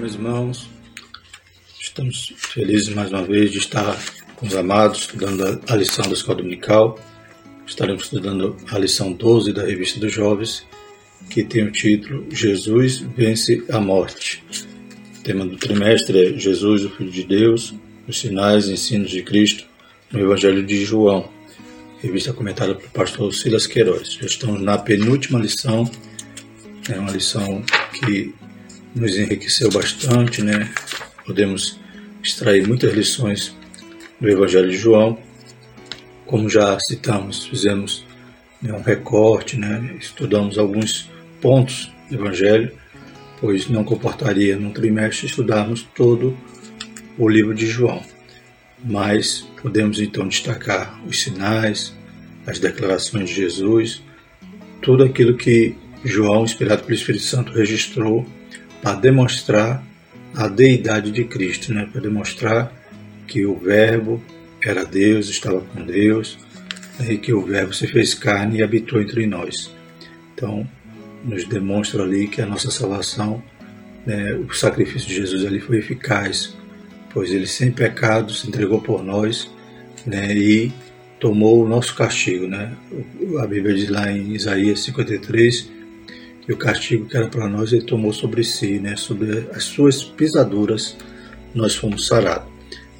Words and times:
meus 0.00 0.14
irmãos. 0.14 0.66
Estamos 1.78 2.32
felizes 2.34 2.88
mais 2.88 3.10
uma 3.10 3.22
vez 3.22 3.52
de 3.52 3.58
estar 3.58 4.02
com 4.34 4.46
os 4.46 4.56
amados, 4.56 5.00
estudando 5.00 5.60
a 5.68 5.76
lição 5.76 6.06
da 6.06 6.14
escola 6.14 6.38
dominical. 6.38 6.98
Estaremos 7.66 8.04
estudando 8.04 8.56
a 8.70 8.78
lição 8.78 9.12
12 9.12 9.52
da 9.52 9.62
revista 9.62 10.00
dos 10.00 10.10
jovens, 10.10 10.66
que 11.28 11.44
tem 11.44 11.64
o 11.64 11.70
título 11.70 12.24
Jesus 12.30 13.04
vence 13.14 13.62
a 13.70 13.78
morte. 13.78 14.42
O 15.18 15.22
tema 15.22 15.44
do 15.44 15.58
trimestre 15.58 16.18
é 16.18 16.38
Jesus, 16.38 16.86
o 16.86 16.90
Filho 16.90 17.10
de 17.10 17.24
Deus, 17.24 17.74
os 18.08 18.18
sinais 18.18 18.68
e 18.68 18.72
ensinos 18.72 19.10
de 19.10 19.22
Cristo 19.22 19.66
no 20.10 20.18
Evangelho 20.18 20.64
de 20.64 20.82
João, 20.82 21.28
revista 22.00 22.32
comentada 22.32 22.74
pelo 22.74 22.90
pastor 22.90 23.34
Silas 23.34 23.66
Queiroz. 23.66 24.14
Já 24.14 24.26
estamos 24.26 24.62
na 24.62 24.78
penúltima 24.78 25.38
lição, 25.38 25.88
é 26.88 26.98
uma 26.98 27.12
lição 27.12 27.62
que 27.92 28.34
nos 28.94 29.16
enriqueceu 29.16 29.70
bastante, 29.70 30.42
né? 30.42 30.72
Podemos 31.24 31.78
extrair 32.22 32.66
muitas 32.66 32.92
lições 32.92 33.54
do 34.20 34.28
Evangelho 34.28 34.70
de 34.70 34.76
João. 34.76 35.18
Como 36.26 36.48
já 36.48 36.78
citamos, 36.80 37.46
fizemos 37.46 38.04
né, 38.62 38.72
um 38.72 38.82
recorte, 38.82 39.56
né? 39.56 39.96
estudamos 39.98 40.58
alguns 40.58 41.10
pontos 41.40 41.90
do 42.08 42.16
Evangelho, 42.16 42.72
pois 43.40 43.68
não 43.68 43.82
comportaria 43.82 44.56
num 44.56 44.70
trimestre 44.70 45.26
estudarmos 45.26 45.82
todo 45.94 46.36
o 47.18 47.28
livro 47.28 47.54
de 47.54 47.66
João. 47.66 48.02
Mas 48.84 49.46
podemos 49.60 50.00
então 50.00 50.26
destacar 50.28 51.00
os 51.06 51.20
sinais, 51.20 51.94
as 52.46 52.58
declarações 52.58 53.28
de 53.28 53.36
Jesus, 53.36 54.02
tudo 54.80 55.04
aquilo 55.04 55.36
que 55.36 55.74
João, 56.04 56.44
inspirado 56.44 56.82
pelo 56.82 56.94
Espírito 56.94 57.24
Santo, 57.24 57.52
registrou 57.52 58.26
para 58.82 58.96
demonstrar 58.96 59.82
a 60.34 60.48
deidade 60.48 61.10
de 61.10 61.24
Cristo, 61.24 61.72
né? 61.72 61.88
para 61.90 62.00
demonstrar 62.00 62.72
que 63.26 63.44
o 63.44 63.56
Verbo 63.56 64.22
era 64.62 64.84
Deus, 64.84 65.28
estava 65.28 65.60
com 65.60 65.84
Deus, 65.84 66.38
né? 66.98 67.12
e 67.12 67.18
que 67.18 67.32
o 67.32 67.42
Verbo 67.42 67.72
se 67.72 67.86
fez 67.86 68.14
carne 68.14 68.58
e 68.58 68.62
habitou 68.62 69.00
entre 69.00 69.26
nós. 69.26 69.74
Então, 70.34 70.66
nos 71.24 71.44
demonstra 71.44 72.02
ali 72.02 72.28
que 72.28 72.40
a 72.40 72.46
nossa 72.46 72.70
salvação, 72.70 73.42
né? 74.06 74.34
o 74.34 74.52
sacrifício 74.52 75.08
de 75.08 75.14
Jesus 75.14 75.44
ali 75.44 75.60
foi 75.60 75.78
eficaz, 75.78 76.56
pois 77.12 77.30
ele 77.30 77.46
sem 77.46 77.70
pecado 77.70 78.32
se 78.32 78.48
entregou 78.48 78.80
por 78.80 79.02
nós 79.02 79.50
né? 80.06 80.34
e 80.34 80.72
tomou 81.18 81.62
o 81.62 81.68
nosso 81.68 81.94
castigo. 81.94 82.46
Né? 82.46 82.72
A 83.40 83.46
Bíblia 83.46 83.74
diz 83.74 83.90
lá 83.90 84.10
em 84.10 84.32
Isaías 84.32 84.80
53 84.80 85.79
e 86.48 86.52
o 86.52 86.56
castigo 86.56 87.06
que 87.06 87.16
era 87.16 87.28
para 87.28 87.48
nós 87.48 87.72
ele 87.72 87.84
tomou 87.84 88.12
sobre 88.12 88.42
si, 88.44 88.78
né? 88.78 88.96
sobre 88.96 89.48
as 89.54 89.64
suas 89.64 90.04
pisaduras 90.04 90.96
nós 91.54 91.74
fomos 91.74 92.06
sarados. 92.06 92.48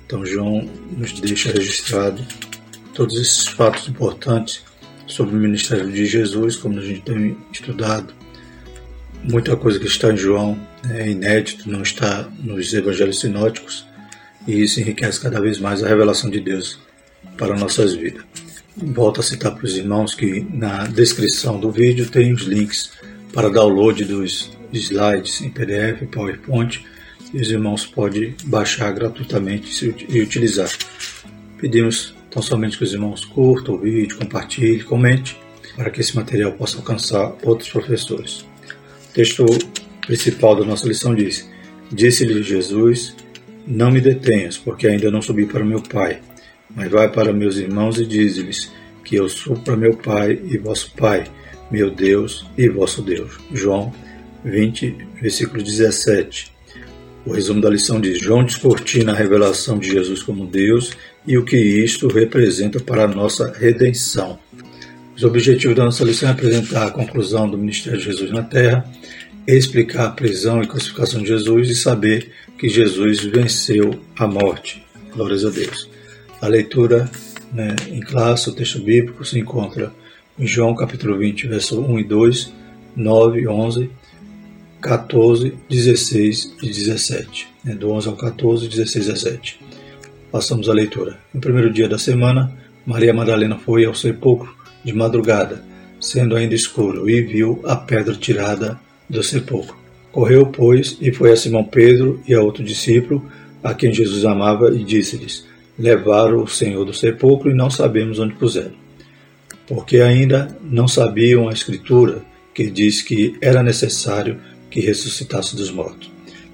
Então 0.07 0.25
João 0.27 0.69
nos 0.97 1.13
deixa 1.21 1.53
registrado 1.53 2.25
todos 2.95 3.17
esses 3.17 3.47
fatos 3.47 3.89
importantes 3.89 4.63
sobre 5.07 5.37
o 5.37 5.39
ministério 5.39 5.91
de 5.91 6.07
Jesus, 6.07 6.57
como 6.57 6.79
a 6.79 6.83
gente 6.83 7.03
tem 7.03 7.37
estudado. 7.53 8.13
Muita 9.23 9.57
coisa 9.57 9.79
que 9.79 9.87
está 9.87 10.13
em 10.13 10.17
João 10.17 10.59
né, 10.85 11.03
é 11.03 11.11
inédito, 11.11 11.71
não 11.71 11.83
está 11.83 12.29
nos 12.39 12.73
evangelhos 12.73 13.21
sinóticos, 13.21 13.87
e 14.47 14.63
isso 14.63 14.81
enriquece 14.81 15.21
cada 15.21 15.41
vez 15.41 15.59
mais 15.59 15.83
a 15.83 15.89
revelação 15.89 16.31
de 16.31 16.41
Deus 16.41 16.79
para 17.37 17.57
nossas 17.57 17.93
vidas. 17.95 18.25
Volto 18.77 19.21
a 19.21 19.23
citar 19.23 19.55
para 19.55 19.65
os 19.65 19.77
irmãos 19.77 20.15
que 20.15 20.47
na 20.51 20.87
descrição 20.87 21.61
do 21.61 21.71
vídeo 21.71 22.09
tem 22.09 22.33
os 22.33 22.43
links 22.43 22.93
para 23.33 23.48
download 23.48 24.05
dos 24.05 24.50
slides 24.73 25.41
em 25.41 25.50
PDF, 25.50 26.06
PowerPoint, 26.11 26.84
e 27.32 27.41
os 27.41 27.50
irmãos 27.50 27.87
podem 27.87 28.34
baixar 28.44 28.93
gratuitamente 28.93 29.94
e 30.09 30.21
utilizar. 30.21 30.71
Pedimos 31.59 32.15
tão 32.31 32.43
somente 32.43 32.77
que 32.77 32.84
os 32.84 32.93
irmãos 32.93 33.25
curtam 33.25 33.75
o 33.75 33.78
vídeo, 33.78 34.16
compartilhem, 34.19 34.81
comente, 34.81 35.37
para 35.77 35.91
que 35.91 36.00
esse 36.00 36.16
material 36.16 36.53
possa 36.53 36.78
alcançar 36.78 37.34
outros 37.43 37.69
professores. 37.69 38.41
O 38.41 39.12
texto 39.15 39.47
principal 40.06 40.56
da 40.56 40.65
nossa 40.65 40.88
lição 40.88 41.15
diz: 41.15 41.49
Disse-lhe 41.93 42.43
Jesus: 42.43 43.15
Não 43.66 43.91
me 43.91 44.00
detenhas, 44.00 44.59
porque 44.59 44.88
ainda 44.88 45.10
não 45.10 45.22
subi 45.22 45.47
para 45.47 45.65
meu 45.65 45.81
Pai, 45.81 46.21
mas 46.75 46.91
vai 46.91 47.10
para 47.10 47.32
meus 47.32 47.56
irmãos 47.56 48.00
e 48.00 48.06
dize-lhes 48.06 48.72
que 49.05 49.16
eu 49.16 49.28
subo 49.28 49.60
para 49.60 49.76
meu 49.76 49.97
Pai 49.97 50.41
e 50.44 50.59
vosso 50.59 50.93
Pai 50.97 51.25
meu 51.70 51.91
Deus 51.91 52.47
e 52.56 52.69
vosso 52.69 53.03
Deus. 53.03 53.38
João 53.53 53.92
20, 54.44 54.97
versículo 55.20 55.62
17. 55.62 56.53
O 57.25 57.32
resumo 57.32 57.60
da 57.60 57.70
lição 57.70 58.00
diz: 58.00 58.19
João 58.19 58.44
descortina 58.44 59.12
a 59.12 59.14
revelação 59.14 59.78
de 59.78 59.88
Jesus 59.88 60.22
como 60.22 60.47
Deus 60.47 60.92
e 61.26 61.36
o 61.36 61.44
que 61.44 61.56
isto 61.56 62.08
representa 62.08 62.81
para 62.81 63.04
a 63.04 63.08
nossa 63.08 63.53
redenção. 63.53 64.38
Os 65.14 65.22
objetivos 65.22 65.76
da 65.76 65.84
nossa 65.84 66.03
lição 66.03 66.31
é 66.31 66.32
apresentar 66.32 66.86
a 66.86 66.91
conclusão 66.91 67.48
do 67.48 67.58
ministério 67.58 67.98
de 67.98 68.06
Jesus 68.06 68.31
na 68.31 68.42
Terra, 68.42 68.91
explicar 69.47 70.06
a 70.06 70.10
prisão 70.10 70.62
e 70.62 70.66
crucificação 70.66 71.22
de 71.22 71.28
Jesus 71.28 71.69
e 71.69 71.75
saber 71.75 72.32
que 72.58 72.69
Jesus 72.69 73.20
venceu 73.25 74.00
a 74.16 74.26
morte. 74.26 74.82
Glórias 75.12 75.44
a 75.44 75.50
Deus. 75.50 75.91
A 76.41 76.47
leitura 76.47 77.10
né, 77.52 77.76
em 77.91 78.00
classe, 78.00 78.48
o 78.48 78.54
texto 78.54 78.81
bíblico, 78.81 79.25
se 79.25 79.38
encontra 79.38 79.92
João 80.43 80.75
capítulo 80.75 81.19
20, 81.19 81.49
verso 81.49 81.83
1 81.83 81.99
e 81.99 82.05
2, 82.05 82.53
9, 82.97 83.47
11, 83.47 83.91
14, 84.81 85.55
16 85.69 86.56
e 86.62 86.67
17. 86.67 87.49
Né, 87.62 87.75
do 87.75 87.91
11 87.91 88.09
ao 88.09 88.17
14, 88.17 88.67
16 88.67 89.05
e 89.05 89.12
17. 89.12 89.61
Passamos 90.33 90.71
a 90.71 90.73
leitura. 90.73 91.19
No 91.34 91.43
primeiro 91.43 91.71
dia 91.71 91.87
da 91.87 91.99
semana, 91.99 92.50
Maria 92.87 93.12
Madalena 93.12 93.59
foi 93.59 93.84
ao 93.84 93.95
sepulcro 93.95 94.50
de 94.83 94.95
madrugada, 94.95 95.62
sendo 96.00 96.34
ainda 96.34 96.55
escuro, 96.55 97.11
e 97.11 97.21
viu 97.21 97.61
a 97.65 97.77
pedra 97.77 98.15
tirada 98.15 98.81
do 99.11 99.23
sepulcro. 99.23 99.77
Correu, 100.11 100.47
pois, 100.47 100.97
e 101.03 101.12
foi 101.12 101.33
a 101.33 101.37
Simão 101.37 101.65
Pedro 101.65 102.19
e 102.27 102.33
a 102.33 102.41
outro 102.41 102.65
discípulo, 102.65 103.31
a 103.62 103.75
quem 103.75 103.93
Jesus 103.93 104.25
amava, 104.25 104.75
e 104.75 104.83
disse-lhes: 104.84 105.45
Levaram 105.79 106.43
o 106.43 106.49
Senhor 106.49 106.87
do 106.87 106.95
sepulcro 106.95 107.50
e 107.50 107.55
não 107.55 107.69
sabemos 107.69 108.19
onde 108.19 108.34
puseram 108.37 108.81
porque 109.70 110.00
ainda 110.00 110.48
não 110.64 110.88
sabiam 110.88 111.48
a 111.48 111.53
Escritura, 111.53 112.25
que 112.53 112.69
diz 112.69 113.03
que 113.03 113.36
era 113.41 113.62
necessário 113.62 114.41
que 114.69 114.81
ressuscitasse 114.81 115.54
dos 115.54 115.70
mortos. 115.70 116.10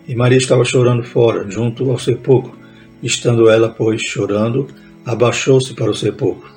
E 0.07 0.15
Maria 0.15 0.37
estava 0.37 0.67
chorando 0.67 1.03
fora, 1.03 1.51
junto 1.51 1.91
ao 1.91 1.99
sepulcro. 1.99 2.55
Estando 3.03 3.49
ela, 3.49 3.71
pois, 3.71 4.03
chorando, 4.03 4.69
abaixou-se 5.03 5.73
para 5.73 5.91
o 5.91 5.97
sepulcro 5.97 6.51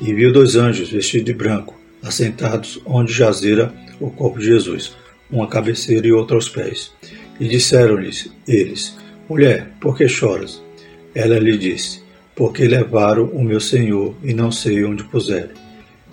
e 0.00 0.14
viu 0.14 0.32
dois 0.32 0.56
anjos 0.56 0.88
vestidos 0.88 1.26
de 1.26 1.34
branco, 1.34 1.78
assentados 2.02 2.80
onde 2.86 3.12
jazera 3.12 3.70
o 4.00 4.10
corpo 4.10 4.38
de 4.38 4.46
Jesus, 4.46 4.96
um 5.30 5.42
à 5.42 5.46
cabeceira 5.46 6.06
e 6.06 6.12
outro 6.12 6.36
aos 6.36 6.48
pés. 6.48 6.92
E 7.38 7.46
disseram-lhes 7.46 8.30
eles: 8.48 8.96
Mulher, 9.28 9.70
por 9.82 9.94
que 9.94 10.08
choras? 10.08 10.62
Ela 11.14 11.38
lhe 11.38 11.58
disse: 11.58 12.00
Porque 12.34 12.66
levaram 12.66 13.24
o 13.24 13.44
meu 13.44 13.60
Senhor 13.60 14.14
e 14.24 14.32
não 14.32 14.50
sei 14.50 14.82
onde 14.82 15.04
puseram. 15.04 15.65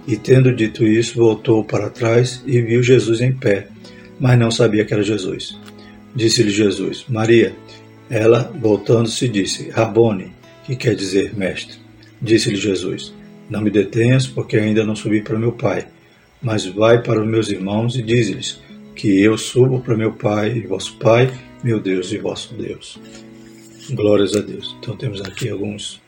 E 0.07 0.17
tendo 0.17 0.53
dito 0.53 0.85
isso, 0.85 1.17
voltou 1.17 1.63
para 1.63 1.89
trás 1.89 2.43
e 2.45 2.61
viu 2.61 2.83
Jesus 2.83 3.21
em 3.21 3.31
pé, 3.31 3.67
mas 4.19 4.37
não 4.37 4.51
sabia 4.51 4.83
que 4.83 4.93
era 4.93 5.03
Jesus. 5.03 5.57
Disse-lhe 6.15 6.51
Jesus: 6.51 7.05
Maria. 7.07 7.55
Ela, 8.09 8.51
voltando-se, 8.59 9.27
disse: 9.29 9.69
Rabone, 9.69 10.31
que 10.65 10.75
quer 10.75 10.95
dizer 10.95 11.33
mestre. 11.35 11.77
Disse-lhe 12.21 12.57
Jesus: 12.57 13.13
Não 13.49 13.61
me 13.61 13.71
detenhas, 13.71 14.27
porque 14.27 14.57
ainda 14.57 14.83
não 14.83 14.95
subi 14.95 15.21
para 15.21 15.39
meu 15.39 15.53
Pai, 15.53 15.87
mas 16.41 16.65
vai 16.65 17.01
para 17.01 17.21
os 17.21 17.27
meus 17.27 17.49
irmãos 17.49 17.95
e 17.95 18.03
dize-lhes 18.03 18.59
que 18.95 19.21
eu 19.21 19.37
subo 19.37 19.79
para 19.79 19.97
meu 19.97 20.13
Pai 20.13 20.57
e 20.57 20.67
vosso 20.67 20.97
Pai, 20.97 21.33
meu 21.63 21.79
Deus 21.79 22.11
e 22.11 22.17
vosso 22.17 22.53
Deus. 22.53 22.99
Glórias 23.91 24.35
a 24.35 24.41
Deus. 24.41 24.75
Então 24.79 24.95
temos 24.95 25.21
aqui 25.21 25.49
alguns 25.49 26.01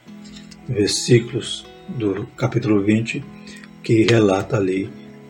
versículos 0.67 1.65
do 1.89 2.25
capítulo 2.37 2.83
20 2.83 3.23
que 3.85 4.03
relata 4.03 4.57
ali 4.57 4.89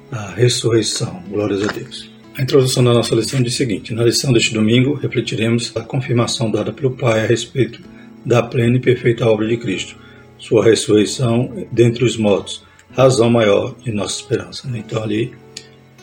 a 0.10 0.32
ressurreição. 0.32 1.22
Glórias 1.30 1.62
a 1.62 1.72
Deus. 1.72 2.10
A 2.38 2.42
introdução 2.42 2.84
da 2.84 2.94
nossa 2.94 3.14
lição 3.14 3.44
diz 3.44 3.54
o 3.54 3.58
seguinte: 3.58 3.94
na 3.94 4.04
lição 4.04 4.32
deste 4.32 4.54
domingo, 4.54 4.94
refletiremos 4.94 5.72
a 5.76 5.82
confirmação 5.82 6.50
dada 6.50 6.72
pelo 6.72 6.92
Pai 6.92 7.20
a 7.20 7.28
respeito 7.28 7.82
da 8.26 8.42
plena 8.42 8.78
e 8.78 8.80
perfeita 8.80 9.28
obra 9.28 9.48
de 9.48 9.58
Cristo, 9.58 9.96
sua 10.40 10.64
ressurreição 10.64 11.68
dentre 11.72 12.04
os 12.04 12.18
mortos, 12.18 12.64
razão 12.92 13.30
maior 13.30 13.76
de 13.84 13.92
nossa 13.92 14.22
esperança. 14.22 14.68
Então, 14.74 15.04
ali 15.04 15.34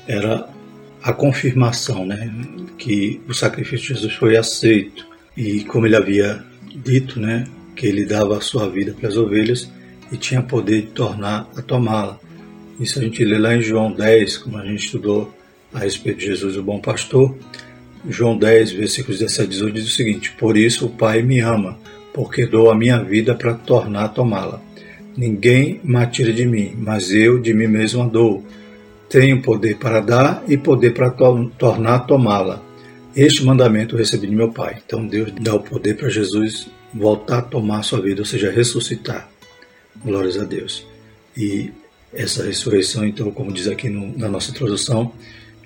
era 0.07 0.49
a 1.03 1.13
confirmação 1.13 2.07
né, 2.07 2.33
que 2.79 3.21
o 3.29 3.35
sacrifício 3.35 3.89
de 3.89 3.95
Jesus 3.95 4.13
foi 4.15 4.37
aceito 4.37 5.07
e, 5.37 5.65
como 5.65 5.87
ele 5.87 5.97
havia 5.97 6.45
dito, 6.77 7.19
né, 7.19 7.45
que 7.75 7.87
ele 7.87 8.05
dava 8.05 8.37
a 8.37 8.41
sua 8.41 8.69
vida 8.69 8.95
para 8.99 9.09
as 9.09 9.17
ovelhas 9.17 9.69
e 10.13 10.17
tinha 10.17 10.43
poder 10.43 10.83
de 10.83 10.89
tornar 10.89 11.51
a 11.57 11.63
tomá-la. 11.63 12.21
Isso 12.81 12.99
a 12.99 13.03
gente 13.03 13.25
lê 13.25 13.39
lá 13.39 13.55
em 13.55 13.63
João 13.63 13.93
10, 13.93 14.39
como 14.39 14.59
a 14.59 14.65
gente 14.65 14.85
estudou 14.85 15.33
a 15.73 15.81
respeito 15.81 16.19
de 16.19 16.27
Jesus, 16.27 16.57
o 16.57 16.63
bom 16.63 16.81
pastor. 16.81 17.37
João 18.09 18.37
10, 18.37 18.73
versículos 18.73 19.19
17 19.19 19.47
e 19.47 19.51
18 19.51 19.75
diz 19.75 19.87
o 19.87 19.91
seguinte: 19.91 20.33
Por 20.33 20.57
isso 20.57 20.87
o 20.87 20.91
Pai 20.91 21.23
me 21.23 21.41
ama, 21.41 21.79
porque 22.13 22.47
dou 22.47 22.71
a 22.71 22.75
minha 22.75 23.03
vida 23.03 23.35
para 23.35 23.55
tornar 23.55 24.05
a 24.05 24.09
tomá-la. 24.09 24.61
Ninguém 25.17 25.81
me 25.85 26.07
tira 26.07 26.33
de 26.33 26.47
mim, 26.47 26.75
mas 26.77 27.11
eu 27.13 27.39
de 27.39 27.53
mim 27.53 27.69
mesmo 27.69 28.03
a 28.03 28.07
dou. 28.07 28.45
Tenho 29.09 29.43
poder 29.43 29.77
para 29.77 30.01
dar 30.01 30.43
e 30.49 30.57
poder 30.57 30.95
para 30.95 31.11
to 31.11 31.51
tornar 31.59 31.95
a 31.97 31.99
tomá-la. 32.01 32.63
Este 33.15 33.45
mandamento 33.45 33.95
eu 33.95 33.99
recebi 33.99 34.27
de 34.27 34.35
meu 34.35 34.51
Pai. 34.51 34.79
Então 34.85 35.07
Deus 35.07 35.31
dá 35.39 35.55
o 35.55 35.61
poder 35.61 35.97
para 35.97 36.09
Jesus 36.09 36.67
voltar 36.95 37.39
a 37.39 37.43
tomar 37.43 37.81
a 37.81 37.83
sua 37.83 38.01
vida, 38.01 38.23
ou 38.23 38.27
seja, 38.27 38.51
ressuscitar. 38.51 39.29
Glórias 40.03 40.39
a 40.39 40.45
Deus. 40.45 40.87
E 41.37 41.71
essa 42.13 42.45
ressurreição, 42.45 43.05
então, 43.05 43.31
como 43.31 43.53
diz 43.53 43.67
aqui 43.67 43.89
no, 43.89 44.17
na 44.17 44.29
nossa 44.29 44.51
introdução, 44.51 45.13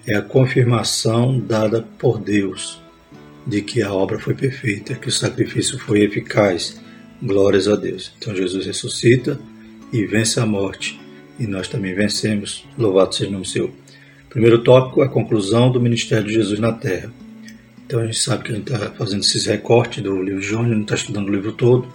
é 0.06 0.14
a 0.14 0.22
confirmação 0.22 1.38
dada 1.38 1.82
por 1.98 2.18
Deus 2.18 2.80
de 3.46 3.62
que 3.62 3.82
a 3.82 3.92
obra 3.92 4.18
foi 4.18 4.34
perfeita, 4.34 4.94
que 4.94 5.08
o 5.08 5.12
sacrifício 5.12 5.78
foi 5.78 6.02
eficaz. 6.02 6.80
Glórias 7.22 7.66
a 7.66 7.76
Deus. 7.76 8.12
Então 8.18 8.36
Jesus 8.36 8.66
ressuscita 8.66 9.40
e 9.92 10.04
vence 10.04 10.38
a 10.38 10.44
morte, 10.44 11.00
e 11.38 11.46
nós 11.46 11.66
também 11.66 11.94
vencemos. 11.94 12.64
Louvado 12.76 13.14
seja 13.14 13.30
o 13.30 13.32
nome 13.32 13.46
seu. 13.46 13.72
Primeiro 14.28 14.62
tópico, 14.62 15.00
a 15.00 15.08
conclusão 15.08 15.70
do 15.72 15.80
ministério 15.80 16.26
de 16.26 16.34
Jesus 16.34 16.58
na 16.58 16.72
Terra. 16.72 17.10
Então 17.86 18.00
a 18.00 18.04
gente 18.04 18.18
sabe 18.18 18.44
que 18.44 18.52
a 18.52 18.54
gente 18.54 18.70
está 18.70 18.90
fazendo 18.90 19.20
esses 19.20 19.46
recortes 19.46 20.02
do 20.02 20.22
livro 20.22 20.40
de 20.40 20.46
João, 20.46 20.64
não 20.64 20.82
está 20.82 20.94
estudando 20.94 21.28
o 21.28 21.32
livro 21.32 21.52
todo. 21.52 21.88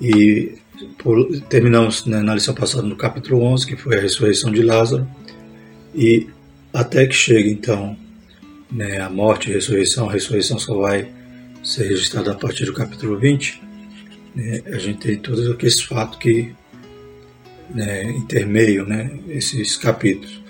E 0.00 0.54
por, 0.98 1.40
terminamos 1.42 2.04
né, 2.06 2.20
na 2.20 2.34
lição 2.34 2.54
passada 2.54 2.86
no 2.86 2.96
capítulo 2.96 3.42
11, 3.42 3.66
que 3.66 3.76
foi 3.76 3.96
a 3.96 4.00
ressurreição 4.00 4.50
de 4.50 4.62
Lázaro. 4.62 5.06
E 5.94 6.26
até 6.72 7.06
que 7.06 7.14
chegue 7.14 7.50
então 7.50 7.96
né, 8.70 9.00
a 9.00 9.08
morte 9.08 9.48
e 9.48 9.52
a 9.52 9.54
ressurreição, 9.56 10.08
a 10.08 10.12
ressurreição 10.12 10.58
só 10.58 10.76
vai 10.76 11.08
ser 11.62 11.88
registrada 11.88 12.32
a 12.32 12.34
partir 12.34 12.64
do 12.64 12.74
capítulo 12.74 13.18
20. 13.18 13.62
Né, 14.34 14.62
a 14.66 14.78
gente 14.78 14.98
tem 14.98 15.16
todos 15.16 15.48
aqueles 15.50 15.80
fatos 15.80 16.18
que 16.18 16.52
né, 17.70 18.10
intermeiam 18.10 18.86
né, 18.86 19.10
esses 19.28 19.76
capítulos. 19.76 20.42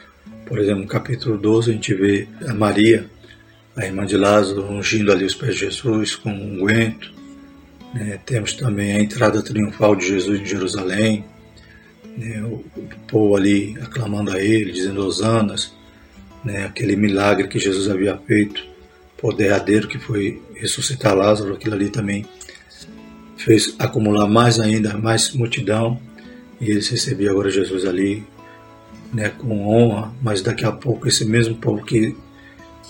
Por 0.47 0.59
exemplo, 0.59 0.83
no 0.83 0.89
capítulo 0.89 1.39
12 1.39 1.71
a 1.71 1.75
gente 1.75 1.95
vê 1.95 2.29
a 2.47 2.55
Maria, 2.55 3.07
a 3.77 3.85
irmã 3.85 4.05
de 4.05 4.17
Lázaro, 4.17 4.65
ungindo 4.71 5.11
ali 5.11 5.25
os 5.25 5.35
pés 5.35 5.55
de 5.55 5.61
Jesus 5.61 6.17
com 6.17 6.31
um 6.31 6.55
unguento. 6.55 7.14
Né, 7.95 8.19
temos 8.27 8.53
também 8.55 8.93
a 8.93 9.01
entrada 9.01 9.43
triunfal 9.43 9.95
de 9.95 10.09
Jesus 10.09 10.41
em 10.41 10.45
Jerusalém, 10.45 11.25
né, 12.17 12.43
o, 12.43 12.65
o 12.77 12.89
povo 13.07 13.37
ali 13.37 13.79
aclamando 13.81 14.33
a 14.33 14.41
ele, 14.41 14.73
dizendo 14.73 15.07
hosanas 15.07 15.73
né, 16.45 16.65
aquele 16.67 16.97
milagre 16.97 17.49
que 17.49 17.59
Jesus 17.59 17.89
havia 17.89 18.17
feito, 18.17 18.75
derradeiro 19.33 19.89
que 19.89 19.99
foi 19.99 20.43
ressuscitar 20.55 21.17
Lázaro, 21.17 21.55
aquilo 21.55 21.75
ali 21.75 21.89
também 21.89 22.27
fez 23.39 23.75
acumular 23.79 24.27
mais 24.27 24.61
ainda, 24.61 24.99
mais 24.99 25.33
multidão, 25.33 25.99
e 26.61 26.71
eles 26.71 26.89
recebiam 26.89 27.33
agora 27.33 27.51
Jesus 27.51 27.87
ali 27.87 28.23
né, 29.13 29.31
com 29.31 29.67
honra, 29.67 30.13
mas 30.21 30.43
daqui 30.43 30.65
a 30.65 30.73
pouco 30.73 31.09
esse 31.09 31.25
mesmo 31.25 31.55
povo 31.57 31.85
que 31.85 32.15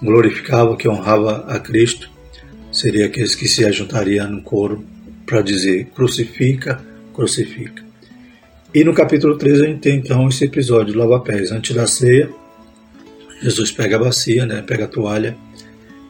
glorificava, 0.02 0.76
que 0.76 0.88
honrava 0.88 1.44
a 1.48 1.60
Cristo, 1.60 2.10
seria 2.74 3.06
aqueles 3.06 3.36
que 3.36 3.46
se 3.46 3.64
ajuntariam 3.64 4.28
no 4.28 4.42
coro 4.42 4.84
para 5.24 5.40
dizer 5.40 5.86
crucifica, 5.94 6.84
crucifica. 7.14 7.84
E 8.74 8.82
no 8.82 8.92
capítulo 8.92 9.38
13 9.38 9.62
a 9.62 9.66
gente 9.68 9.80
tem 9.80 9.96
então 9.96 10.28
esse 10.28 10.44
episódio 10.44 10.92
do 10.92 10.98
lava-pés. 10.98 11.52
Antes 11.52 11.74
da 11.74 11.86
ceia, 11.86 12.28
Jesus 13.40 13.70
pega 13.70 13.94
a 13.94 14.00
bacia, 14.00 14.44
né, 14.44 14.60
pega 14.60 14.86
a 14.86 14.88
toalha 14.88 15.36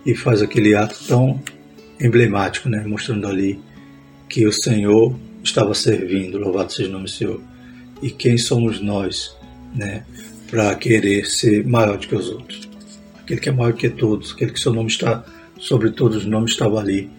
e 0.06 0.14
faz 0.14 0.40
aquele 0.40 0.74
ato 0.74 0.98
tão 1.06 1.38
emblemático, 2.00 2.70
né, 2.70 2.82
mostrando 2.86 3.28
ali 3.28 3.60
que 4.26 4.46
o 4.46 4.52
Senhor 4.52 5.14
estava 5.42 5.74
servindo, 5.74 6.38
louvado 6.38 6.72
seja 6.72 6.88
o 6.88 6.92
nome 6.92 7.04
do 7.04 7.10
Senhor. 7.10 7.42
E 8.02 8.10
quem 8.10 8.38
somos 8.38 8.80
nós, 8.80 9.36
né, 9.74 10.04
para 10.50 10.74
querer 10.76 11.26
ser 11.26 11.62
maior 11.66 11.98
do 11.98 12.08
que 12.08 12.14
os 12.14 12.30
outros? 12.30 12.66
Aquele 13.20 13.40
que 13.40 13.50
é 13.50 13.52
maior 13.52 13.74
que 13.74 13.90
todos, 13.90 14.32
aquele 14.32 14.52
que 14.52 14.60
seu 14.60 14.72
nome 14.72 14.88
está 14.88 15.22
sobre 15.58 15.90
todos 15.90 16.18
os 16.18 16.24
nomes 16.24 16.52
estava 16.52 16.78
ali, 16.78 17.10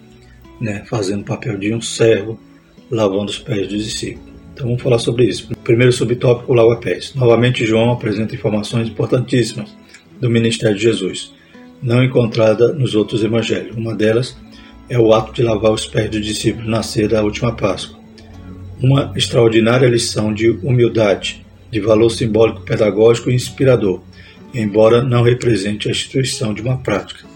né, 0.60 0.84
fazendo 0.88 1.22
o 1.22 1.24
papel 1.24 1.58
de 1.58 1.74
um 1.74 1.80
servo, 1.80 2.38
lavando 2.90 3.30
os 3.30 3.38
pés 3.38 3.68
dos 3.68 3.84
discípulos. 3.84 4.34
Então 4.54 4.66
vamos 4.66 4.82
falar 4.82 4.98
sobre 4.98 5.24
isso. 5.24 5.54
Primeiro 5.62 5.92
subtópico, 5.92 6.54
lava-pés. 6.54 7.12
Novamente 7.14 7.66
João 7.66 7.92
apresenta 7.92 8.34
informações 8.34 8.88
importantíssimas 8.88 9.76
do 10.20 10.30
ministério 10.30 10.76
de 10.76 10.82
Jesus, 10.82 11.34
não 11.82 12.02
encontrada 12.02 12.72
nos 12.72 12.94
outros 12.94 13.22
evangelhos. 13.22 13.76
Uma 13.76 13.94
delas 13.94 14.36
é 14.88 14.98
o 14.98 15.12
ato 15.12 15.32
de 15.32 15.42
lavar 15.42 15.72
os 15.72 15.86
pés 15.86 16.08
dos 16.10 16.24
discípulos 16.24 16.68
na 16.68 16.82
ceia 16.82 17.08
da 17.08 17.22
última 17.22 17.52
Páscoa. 17.52 17.98
Uma 18.80 19.12
extraordinária 19.16 19.88
lição 19.88 20.32
de 20.32 20.48
humildade, 20.48 21.44
de 21.70 21.80
valor 21.80 22.10
simbólico, 22.10 22.62
pedagógico 22.62 23.30
e 23.30 23.34
inspirador, 23.34 24.00
embora 24.54 25.02
não 25.02 25.22
represente 25.22 25.88
a 25.88 25.90
instituição 25.90 26.54
de 26.54 26.62
uma 26.62 26.78
prática. 26.78 27.26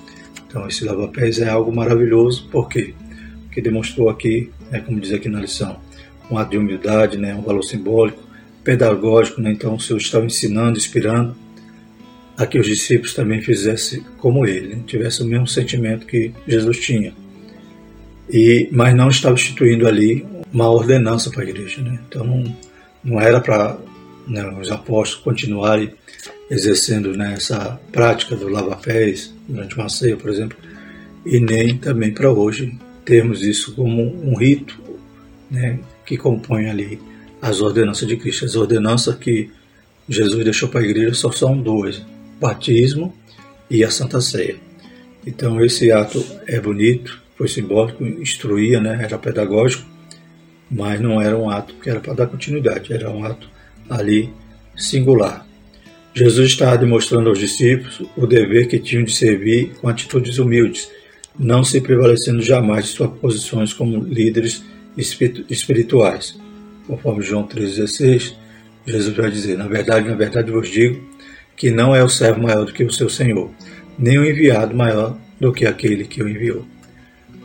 Então, 0.50 0.67
esse 0.67 0.85
lava-pés 0.85 1.38
é 1.38 1.49
algo 1.49 1.73
maravilhoso, 1.73 2.49
por 2.50 2.69
quê? 2.69 2.93
Porque 3.44 3.61
demonstrou 3.61 4.08
aqui, 4.11 4.50
né, 4.69 4.81
como 4.81 4.99
diz 4.99 5.12
aqui 5.12 5.29
na 5.29 5.41
lição, 5.41 5.79
um 6.29 6.37
ato 6.37 6.50
de 6.50 6.58
humildade, 6.58 7.17
né, 7.17 7.32
um 7.32 7.43
valor 7.43 7.62
simbólico, 7.62 8.20
pedagógico, 8.64 9.41
né, 9.41 9.52
então 9.52 9.76
o 9.76 9.81
Senhor 9.81 9.99
estava 10.00 10.26
ensinando, 10.26 10.76
inspirando, 10.76 11.37
a 12.37 12.47
que 12.47 12.58
os 12.58 12.67
discípulos 12.67 13.14
também 13.14 13.41
fizessem 13.41 14.02
como 14.19 14.44
ele, 14.44 14.75
né? 14.75 14.82
tivessem 14.87 15.26
o 15.26 15.29
mesmo 15.29 15.47
sentimento 15.47 16.06
que 16.06 16.32
Jesus 16.49 16.81
tinha. 16.81 17.12
E, 18.31 18.67
mas 18.73 18.94
não 18.94 19.11
estava 19.11 19.35
instituindo 19.35 19.87
ali 19.87 20.26
uma 20.50 20.70
ordenança 20.70 21.29
para 21.31 21.43
a 21.43 21.44
igreja. 21.44 21.82
Né? 21.82 22.00
Então 22.08 22.25
não, 22.25 22.56
não 23.05 23.20
era 23.20 23.43
para 23.43 23.76
né, 24.26 24.43
os 24.58 24.70
apóstolos 24.70 25.23
continuarem 25.23 25.93
exercendo 26.50 27.14
né, 27.14 27.35
essa 27.35 27.79
prática 27.93 28.35
do 28.35 28.49
lava-pés 28.49 29.35
durante 29.50 29.76
uma 29.76 29.88
ceia, 29.88 30.17
por 30.17 30.31
exemplo, 30.31 30.56
e 31.25 31.38
nem 31.41 31.76
também 31.76 32.12
para 32.12 32.32
hoje 32.32 32.79
termos 33.05 33.43
isso 33.43 33.75
como 33.75 34.02
um 34.02 34.37
rito 34.37 34.79
né, 35.50 35.79
que 36.06 36.17
compõe 36.17 36.69
ali 36.69 37.00
as 37.43 37.61
ordenanças 37.61 38.06
de 38.06 38.17
Cristo. 38.17 38.44
As 38.44 38.55
ordenanças 38.55 39.17
que 39.17 39.50
Jesus 40.08 40.44
deixou 40.44 40.69
para 40.69 40.81
a 40.81 40.84
igreja 40.84 41.15
só 41.15 41.31
são 41.31 41.60
duas: 41.60 42.03
batismo 42.41 43.15
e 43.69 43.84
a 43.84 43.91
Santa 43.91 44.20
Ceia. 44.20 44.56
Então 45.27 45.63
esse 45.65 45.93
ato 45.93 46.25
é 46.46 46.58
bonito, 46.60 47.20
foi 47.36 47.48
simbólico, 47.48 48.05
instruía, 48.05 48.81
né, 48.81 49.01
era 49.03 49.19
pedagógico, 49.19 49.84
mas 50.70 51.01
não 51.01 51.20
era 51.20 51.36
um 51.36 51.51
ato 51.51 51.75
que 51.75 51.91
era 51.91 52.01
para 52.01 52.15
dar 52.15 52.27
continuidade, 52.27 52.93
era 52.93 53.10
um 53.10 53.25
ato 53.25 53.48
ali 53.89 54.32
singular. 54.77 55.46
Jesus 56.12 56.48
estava 56.48 56.76
demonstrando 56.76 57.29
aos 57.29 57.38
discípulos 57.38 58.02
o 58.17 58.26
dever 58.26 58.67
que 58.67 58.79
tinham 58.79 59.05
de 59.05 59.12
servir 59.12 59.72
com 59.81 59.88
atitudes 59.88 60.38
humildes, 60.38 60.90
não 61.38 61.62
se 61.62 61.81
prevalecendo 61.81 62.43
jamais 62.43 62.86
de 62.86 62.90
suas 62.93 63.10
posições 63.19 63.72
como 63.72 64.02
líderes 64.02 64.64
espirituais. 64.96 66.38
Conforme 66.86 67.22
João 67.22 67.46
3,16, 67.46 68.34
Jesus 68.84 69.17
vai 69.17 69.31
dizer: 69.31 69.56
Na 69.56 69.69
verdade, 69.69 70.08
na 70.08 70.17
verdade 70.17 70.50
vos 70.50 70.69
digo 70.69 71.08
que 71.56 71.70
não 71.70 71.94
é 71.94 72.02
o 72.02 72.08
servo 72.08 72.43
maior 72.43 72.64
do 72.64 72.72
que 72.72 72.82
o 72.82 72.93
seu 72.93 73.08
senhor, 73.08 73.50
nem 73.98 74.19
o 74.19 74.24
enviado 74.24 74.74
maior 74.74 75.17
do 75.38 75.52
que 75.52 75.67
aquele 75.67 76.05
que 76.05 76.22
o 76.22 76.29
enviou. 76.29 76.67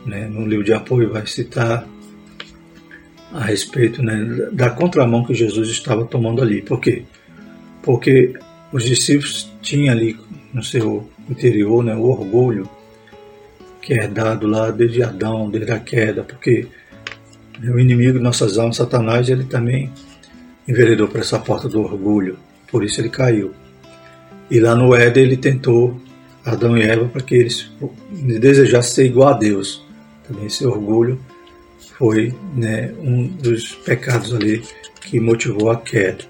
Né? 0.04 0.26
No 0.26 0.46
livro 0.46 0.64
de 0.64 0.72
apoio 0.72 1.12
vai 1.12 1.26
citar 1.26 1.86
a 3.32 3.44
respeito 3.44 4.02
né, 4.02 4.48
da 4.52 4.70
contramão 4.70 5.24
que 5.24 5.34
Jesus 5.34 5.68
estava 5.68 6.04
tomando 6.04 6.42
ali. 6.42 6.62
Por 6.62 6.80
quê? 6.80 7.04
Porque 7.82 8.34
os 8.72 8.84
discípulos 8.84 9.50
tinham 9.62 9.94
ali 9.94 10.18
no 10.52 10.62
seu 10.62 11.08
interior 11.28 11.82
né, 11.82 11.94
o 11.94 12.02
orgulho 12.02 12.68
que 13.80 13.94
é 13.94 14.08
dado 14.08 14.46
lá 14.48 14.70
desde 14.70 15.02
Adão, 15.02 15.48
desde 15.48 15.70
a 15.70 15.78
queda, 15.78 16.24
porque 16.24 16.66
o 17.62 17.78
inimigo 17.78 18.14
de 18.14 18.24
nossas 18.24 18.58
almas, 18.58 18.76
Satanás, 18.76 19.28
ele 19.28 19.44
também 19.44 19.92
enveredou 20.66 21.06
para 21.06 21.20
essa 21.20 21.38
porta 21.38 21.68
do 21.68 21.80
orgulho, 21.80 22.36
por 22.68 22.84
isso 22.84 23.00
ele 23.00 23.08
caiu. 23.08 23.52
E 24.50 24.58
lá 24.58 24.74
no 24.74 24.94
Éden 24.94 25.22
ele 25.22 25.36
tentou 25.36 26.00
Adão 26.44 26.76
e 26.76 26.82
Eva 26.82 27.06
para 27.06 27.22
que 27.22 27.36
eles 27.36 27.70
desejassem 28.10 28.94
ser 28.94 29.06
igual 29.06 29.28
a 29.28 29.32
Deus. 29.38 29.84
Também 30.26 30.46
esse 30.46 30.66
orgulho 30.66 31.20
foi 31.96 32.34
né, 32.56 32.92
um 33.00 33.28
dos 33.28 33.72
pecados 33.72 34.34
ali 34.34 34.62
que 35.00 35.20
motivou 35.20 35.70
a 35.70 35.76
queda. 35.76 36.24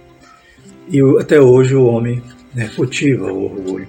E 0.88 1.00
até 1.20 1.40
hoje 1.40 1.74
o 1.74 1.84
homem 1.84 2.22
né, 2.54 2.70
cultiva 2.74 3.32
o 3.32 3.44
orgulho. 3.44 3.88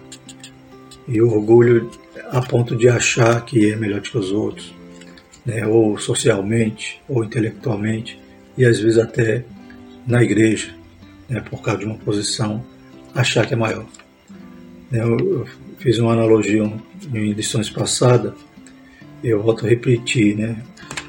E 1.08 1.22
o 1.22 1.32
orgulho 1.32 1.90
a 2.30 2.42
ponto 2.42 2.76
de 2.76 2.90
achar 2.90 3.44
que 3.46 3.72
é 3.72 3.76
melhor 3.76 4.02
que 4.02 4.18
os 4.18 4.32
outros, 4.32 4.74
né, 5.46 5.66
ou 5.66 5.98
socialmente, 5.98 7.02
ou 7.08 7.24
intelectualmente, 7.24 8.20
e 8.58 8.66
às 8.66 8.80
vezes 8.80 8.98
até 8.98 9.46
na 10.06 10.24
igreja, 10.24 10.74
né, 11.30 11.42
por 11.42 11.62
causa 11.62 11.80
de 11.80 11.86
uma 11.86 11.98
posição, 11.98 12.64
achar 13.14 13.46
que 13.46 13.54
é 13.54 13.58
maior. 13.58 13.86
Né, 14.92 15.02
eu 15.02 15.48
fiz 15.80 16.00
uma 16.00 16.14
analogia 16.14 16.64
em 17.14 17.32
edições 17.32 17.70
passadas, 17.70 18.34
eu 19.24 19.42
volto 19.42 19.66
a 19.66 19.70
repetir, 19.70 20.36
né, 20.36 20.62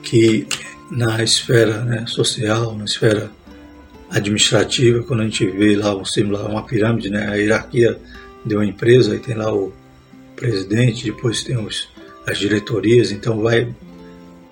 que 0.02 0.46
na 0.90 1.22
esfera 1.22 1.82
né, 1.84 2.06
social, 2.06 2.74
na 2.76 2.84
esfera 2.84 3.30
administrativa, 4.10 5.02
quando 5.02 5.20
a 5.20 5.24
gente 5.24 5.46
vê 5.46 5.76
lá 5.76 5.94
um 5.94 6.04
símbolo, 6.04 6.46
uma 6.46 6.62
pirâmide, 6.62 7.10
né, 7.10 7.26
a 7.28 7.34
hierarquia 7.34 7.98
de 8.44 8.54
uma 8.54 8.64
empresa, 8.64 9.12
aí 9.12 9.18
tem 9.18 9.34
lá 9.34 9.52
o 9.52 9.72
presidente, 10.34 11.04
depois 11.04 11.42
tem 11.42 11.56
os, 11.58 11.88
as 12.26 12.38
diretorias, 12.38 13.10
então 13.10 13.40
vai 13.40 13.68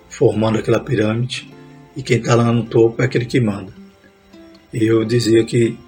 formando 0.08 0.58
aquela 0.58 0.80
pirâmide 0.80 1.50
e 1.96 2.02
quem 2.02 2.18
está 2.18 2.34
lá 2.34 2.52
no 2.52 2.64
topo 2.64 3.00
é 3.00 3.04
aquele 3.04 3.25
que 3.25 3.40
manda. 3.40 3.72
E 4.72 4.84
eu 4.84 5.04
dizia 5.04 5.44
que 5.44 5.78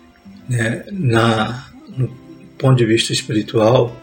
né, 0.48 0.84
na, 0.90 1.68
no 1.96 2.08
ponto 2.56 2.76
de 2.76 2.87
vista 2.87 3.12
espiritual, 3.12 3.94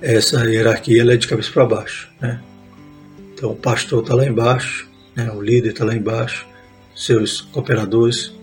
essa 0.00 0.44
hierarquia 0.44 1.02
é 1.02 1.16
de 1.16 1.28
cabeça 1.28 1.50
para 1.52 1.64
baixo. 1.64 2.10
Né? 2.20 2.40
Então 3.32 3.52
o 3.52 3.56
pastor 3.56 4.02
está 4.02 4.14
lá 4.14 4.26
embaixo, 4.26 4.88
né, 5.14 5.30
o 5.30 5.40
líder 5.40 5.70
está 5.70 5.84
lá 5.84 5.94
embaixo, 5.94 6.46
seus 6.94 7.40
cooperadores. 7.40 8.34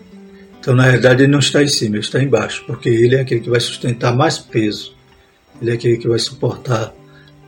Então 0.64 0.74
na 0.74 0.84
realidade 0.84 1.24
ele 1.24 1.32
não 1.34 1.40
está 1.40 1.62
em 1.62 1.68
cima, 1.68 1.98
ele 1.98 2.06
está 2.06 2.24
embaixo, 2.24 2.64
porque 2.66 2.88
ele 2.88 3.16
é 3.16 3.20
aquele 3.20 3.42
que 3.42 3.50
vai 3.50 3.60
sustentar 3.60 4.16
mais 4.16 4.38
peso, 4.38 4.96
ele 5.62 5.72
é 5.72 5.74
aquele 5.74 5.98
que 5.98 6.08
vai 6.08 6.18
suportar 6.18 6.96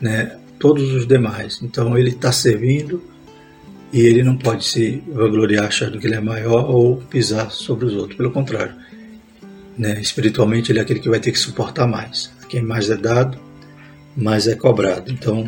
né, 0.01 0.35
todos 0.59 0.93
os 0.93 1.07
demais. 1.07 1.61
Então 1.63 1.97
ele 1.97 2.09
está 2.09 2.33
servindo 2.33 3.01
e 3.93 4.01
ele 4.01 4.21
não 4.21 4.35
pode 4.35 4.65
se 4.65 5.01
vangloriar 5.07 5.67
achando 5.67 5.97
que 5.97 6.05
ele 6.05 6.15
é 6.15 6.19
maior 6.19 6.69
ou 6.69 6.97
pisar 6.97 7.51
sobre 7.51 7.85
os 7.85 7.93
outros. 7.93 8.17
Pelo 8.17 8.31
contrário, 8.31 8.75
né? 9.77 9.97
espiritualmente 10.01 10.73
ele 10.73 10.79
é 10.79 10.81
aquele 10.81 10.99
que 10.99 11.07
vai 11.07 11.21
ter 11.21 11.31
que 11.31 11.39
suportar 11.39 11.87
mais. 11.87 12.29
Quem 12.49 12.61
mais 12.61 12.89
é 12.89 12.97
dado, 12.97 13.39
mais 14.13 14.45
é 14.45 14.55
cobrado. 14.55 15.09
Então, 15.09 15.47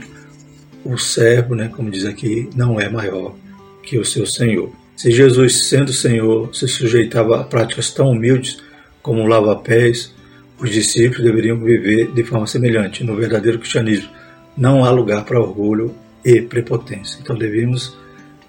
o 0.86 0.98
servo, 0.98 1.54
né, 1.54 1.68
como 1.68 1.92
diz 1.92 2.06
aqui, 2.06 2.50
não 2.56 2.80
é 2.80 2.88
maior 2.88 3.36
que 3.84 4.00
o 4.00 4.06
seu 4.06 4.26
Senhor. 4.26 4.72
Se 4.98 5.12
Jesus, 5.12 5.66
sendo 5.70 5.94
Senhor, 5.94 6.54
se 6.56 6.68
sujeitava 6.68 7.40
a 7.40 7.44
práticas 7.44 7.92
tão 7.92 8.10
humildes 8.10 8.58
como 9.00 9.28
lava-pés, 9.28 10.12
os 10.60 10.72
discípulos 10.72 11.24
deveriam 11.24 11.60
viver 11.60 12.12
de 12.12 12.24
forma 12.24 12.48
semelhante. 12.48 13.04
No 13.04 13.16
verdadeiro 13.16 13.60
cristianismo, 13.60 14.10
não 14.58 14.84
há 14.84 14.90
lugar 14.90 15.24
para 15.24 15.40
orgulho 15.40 15.94
e 16.26 16.42
prepotência. 16.42 17.20
Então, 17.22 17.38
devemos 17.38 17.96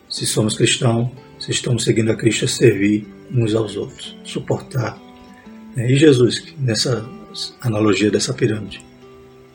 se 0.08 0.26
somos 0.26 0.56
cristãos, 0.56 1.10
se 1.38 1.50
estamos 1.50 1.84
seguindo 1.84 2.10
a 2.10 2.16
Cristo, 2.16 2.48
servir 2.48 3.06
uns 3.30 3.54
aos 3.54 3.76
outros, 3.76 4.16
suportar. 4.24 4.98
E 5.76 5.96
Jesus, 5.96 6.42
nessa 6.58 7.06
analogia 7.60 8.10
dessa 8.10 8.32
pirâmide, 8.32 8.82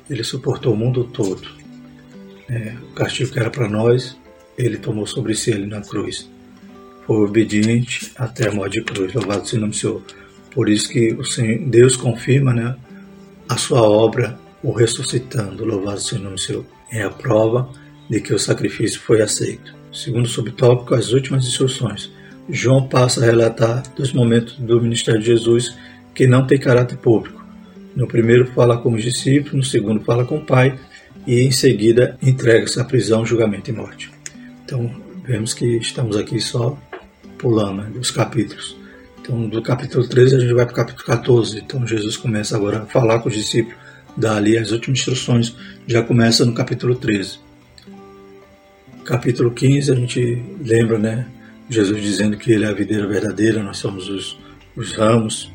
ele 0.08 0.24
suportou 0.24 0.74
o 0.74 0.78
mundo 0.78 1.06
todo. 1.06 1.42
É, 2.48 2.76
o 2.84 2.94
castigo 2.94 3.32
que 3.32 3.40
era 3.40 3.50
para 3.50 3.68
nós, 3.68 4.16
ele 4.56 4.78
tomou 4.78 5.08
sobre 5.08 5.34
si 5.34 5.52
ali 5.52 5.66
na 5.66 5.82
cruz. 5.82 6.32
Obediente 7.08 8.12
até 8.16 8.48
a 8.48 8.52
morte 8.52 8.80
de 8.80 8.84
cruz. 8.84 9.14
Louvado 9.14 9.46
seja 9.46 9.58
o 9.58 9.62
nome 9.62 9.74
do 9.74 9.78
Senhor. 9.78 10.02
Por 10.52 10.70
isso 10.70 10.90
que 10.90 11.14
o 11.14 11.26
Senhor, 11.26 11.68
Deus 11.68 11.96
confirma 11.96 12.54
né, 12.54 12.76
a 13.50 13.58
sua 13.58 13.82
obra, 13.82 14.40
o 14.62 14.72
ressuscitando. 14.72 15.66
Louvado 15.66 16.00
seja 16.00 16.22
o 16.22 16.24
nome 16.24 16.36
do 16.36 16.42
Senhor. 16.42 16.66
É 16.92 17.04
a 17.04 17.10
prova 17.10 17.70
de 18.10 18.22
que 18.22 18.34
o 18.34 18.40
sacrifício 18.40 19.00
foi 19.00 19.22
aceito. 19.22 19.76
Segundo 19.92 20.28
subtópico, 20.28 20.96
as 20.96 21.12
últimas 21.12 21.46
instruções. 21.46 22.12
João 22.50 22.88
passa 22.88 23.22
a 23.22 23.26
relatar 23.26 23.84
dos 23.96 24.12
momentos 24.12 24.58
do 24.58 24.82
ministério 24.82 25.20
de 25.20 25.28
Jesus 25.28 25.76
que 26.14 26.28
não 26.28 26.46
tem 26.46 26.60
caráter 26.60 26.98
público. 26.98 27.44
No 27.96 28.08
primeiro 28.08 28.48
fala 28.48 28.78
com 28.78 28.94
os 28.94 29.04
discípulos, 29.04 29.54
no 29.54 29.64
segundo 29.64 30.04
fala 30.04 30.26
com 30.26 30.38
o 30.38 30.46
Pai 30.46 30.78
e 31.28 31.42
em 31.42 31.52
seguida 31.52 32.18
entrega-se 32.22 32.80
à 32.80 32.84
prisão, 32.84 33.26
julgamento 33.26 33.70
e 33.70 33.74
morte. 33.74 34.12
Então 34.66 34.92
vemos 35.24 35.54
que 35.54 35.78
estamos 35.78 36.18
aqui 36.18 36.40
só 36.40 36.78
pulando 37.44 37.84
né, 37.84 37.92
os 38.00 38.10
capítulos. 38.10 38.76
Então 39.22 39.48
do 39.48 39.62
capítulo 39.62 40.08
13 40.08 40.36
a 40.36 40.40
gente 40.40 40.54
vai 40.54 40.66
para 40.66 40.74
o 40.74 40.76
capítulo 40.76 41.06
14. 41.06 41.60
Então 41.60 41.86
Jesus 41.86 42.18
começa 42.18 42.56
agora 42.56 42.80
a 42.80 42.86
falar 42.86 43.20
com 43.20 43.30
os 43.30 43.36
discípulos, 43.36 43.78
dá 44.18 44.38
ali 44.38 44.58
as 44.58 44.72
últimas 44.72 45.00
instruções, 45.00 45.56
já 45.86 46.02
começa 46.02 46.46
no 46.46 46.54
capítulo 46.54 46.96
13 46.96 47.44
capítulo 49.04 49.52
15, 49.52 49.92
a 49.92 49.96
gente 49.96 50.44
lembra, 50.64 50.98
né? 50.98 51.28
Jesus 51.70 52.02
dizendo 52.02 52.38
que 52.38 52.52
ele 52.52 52.66
é 52.66 52.68
a 52.68 52.74
videira 52.74 53.08
verdadeira, 53.08 53.62
nós 53.62 53.78
somos 53.78 54.10
os, 54.10 54.40
os 54.76 54.94
ramos. 54.94 55.52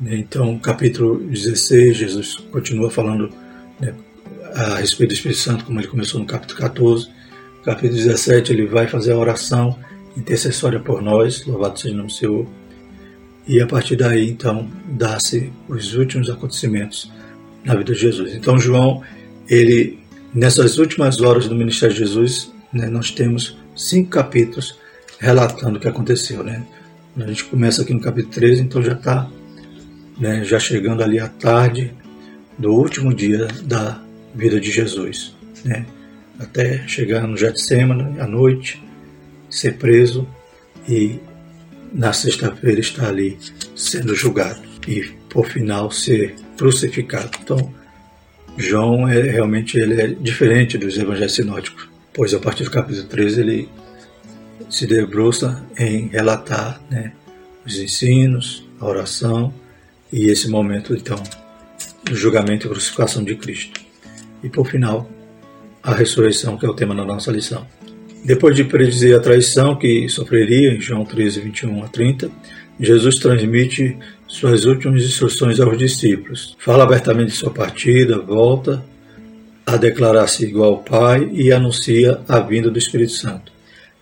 Então, 0.00 0.58
capítulo 0.58 1.18
16, 1.18 1.96
Jesus 1.96 2.36
continua 2.52 2.90
falando 2.90 3.30
né, 3.80 3.94
a 4.54 4.76
respeito 4.76 5.10
do 5.10 5.14
Espírito 5.14 5.40
Santo, 5.40 5.64
como 5.64 5.80
ele 5.80 5.88
começou 5.88 6.20
no 6.20 6.26
capítulo 6.26 6.58
14. 6.58 7.08
Capítulo 7.64 7.96
17, 7.96 8.52
ele 8.52 8.66
vai 8.66 8.86
fazer 8.86 9.12
a 9.12 9.18
oração 9.18 9.78
intercessória 10.18 10.80
por 10.80 11.00
nós, 11.00 11.46
louvado 11.46 11.78
seja 11.78 11.94
o 11.94 11.96
nome 11.96 12.08
do 12.08 12.14
Senhor. 12.14 12.46
E 13.46 13.60
a 13.60 13.66
partir 13.66 13.96
daí, 13.96 14.28
então, 14.28 14.68
dá-se 14.86 15.50
os 15.68 15.94
últimos 15.94 16.28
acontecimentos 16.28 17.10
na 17.64 17.74
vida 17.74 17.94
de 17.94 18.00
Jesus. 18.00 18.34
Então, 18.34 18.58
João, 18.58 19.02
ele 19.48 19.98
Nessas 20.34 20.76
últimas 20.76 21.20
horas 21.20 21.48
do 21.48 21.54
ministério 21.54 21.94
de 21.94 22.00
Jesus, 22.00 22.52
né, 22.72 22.86
nós 22.86 23.10
temos 23.10 23.56
cinco 23.74 24.10
capítulos 24.10 24.78
relatando 25.18 25.78
o 25.78 25.80
que 25.80 25.88
aconteceu. 25.88 26.44
Né? 26.44 26.62
A 27.16 27.26
gente 27.26 27.44
começa 27.44 27.82
aqui 27.82 27.94
no 27.94 28.00
capítulo 28.00 28.34
13, 28.34 28.62
então 28.62 28.82
já 28.82 28.92
está 28.92 29.28
né, 30.20 30.44
já 30.44 30.60
chegando 30.60 31.02
ali 31.02 31.18
à 31.18 31.28
tarde 31.28 31.94
do 32.58 32.72
último 32.74 33.14
dia 33.14 33.48
da 33.64 34.02
vida 34.34 34.60
de 34.60 34.70
Jesus. 34.70 35.34
Né? 35.64 35.86
Até 36.38 36.86
chegar 36.86 37.26
no 37.26 37.36
Getsemane 37.36 38.20
à 38.20 38.26
noite, 38.26 38.82
ser 39.50 39.76
preso 39.76 40.26
e 40.88 41.18
na 41.92 42.12
sexta-feira 42.12 42.80
estar 42.80 43.08
ali 43.08 43.38
sendo 43.74 44.14
julgado 44.14 44.60
e 44.86 45.02
por 45.28 45.46
final 45.46 45.90
ser 45.90 46.34
crucificado. 46.56 47.30
Então 47.42 47.72
João 48.56 49.08
é 49.08 49.22
realmente 49.22 49.78
ele 49.78 50.00
é 50.00 50.06
diferente 50.08 50.76
dos 50.76 50.98
evangelhos 50.98 51.34
sinóticos, 51.34 51.88
pois 52.12 52.34
a 52.34 52.38
partir 52.38 52.64
do 52.64 52.70
capítulo 52.70 53.06
13 53.06 53.40
ele 53.40 53.68
se 54.68 54.86
debruça 54.86 55.64
em 55.78 56.08
relatar 56.08 56.80
né, 56.90 57.12
os 57.64 57.78
ensinos, 57.78 58.66
a 58.80 58.86
oração 58.86 59.54
e 60.12 60.26
esse 60.26 60.48
momento 60.48 60.94
então 60.94 61.22
do 62.04 62.16
julgamento 62.16 62.66
e 62.66 62.70
crucificação 62.70 63.22
de 63.22 63.34
Cristo. 63.36 63.80
E 64.42 64.48
por 64.48 64.66
final, 64.66 65.08
a 65.82 65.94
ressurreição, 65.94 66.56
que 66.56 66.66
é 66.66 66.68
o 66.68 66.74
tema 66.74 66.94
da 66.94 67.04
nossa 67.04 67.30
lição. 67.30 67.66
Depois 68.24 68.54
de 68.54 68.64
predizer 68.64 69.16
a 69.16 69.20
traição 69.20 69.76
que 69.76 70.08
sofreria 70.08 70.72
em 70.72 70.80
João 70.80 71.04
13, 71.04 71.40
21 71.40 71.84
a 71.84 71.88
30, 71.88 72.30
Jesus 72.78 73.18
transmite 73.18 73.96
suas 74.26 74.64
últimas 74.64 75.02
instruções 75.02 75.58
aos 75.60 75.78
discípulos. 75.78 76.56
Fala 76.58 76.84
abertamente 76.84 77.30
de 77.30 77.36
sua 77.36 77.50
partida, 77.50 78.18
volta 78.18 78.84
a 79.66 79.76
declarar-se 79.76 80.44
igual 80.44 80.74
ao 80.74 80.78
Pai 80.78 81.28
e 81.32 81.52
anuncia 81.52 82.20
a 82.28 82.40
vinda 82.40 82.70
do 82.70 82.78
Espírito 82.78 83.12
Santo. 83.12 83.52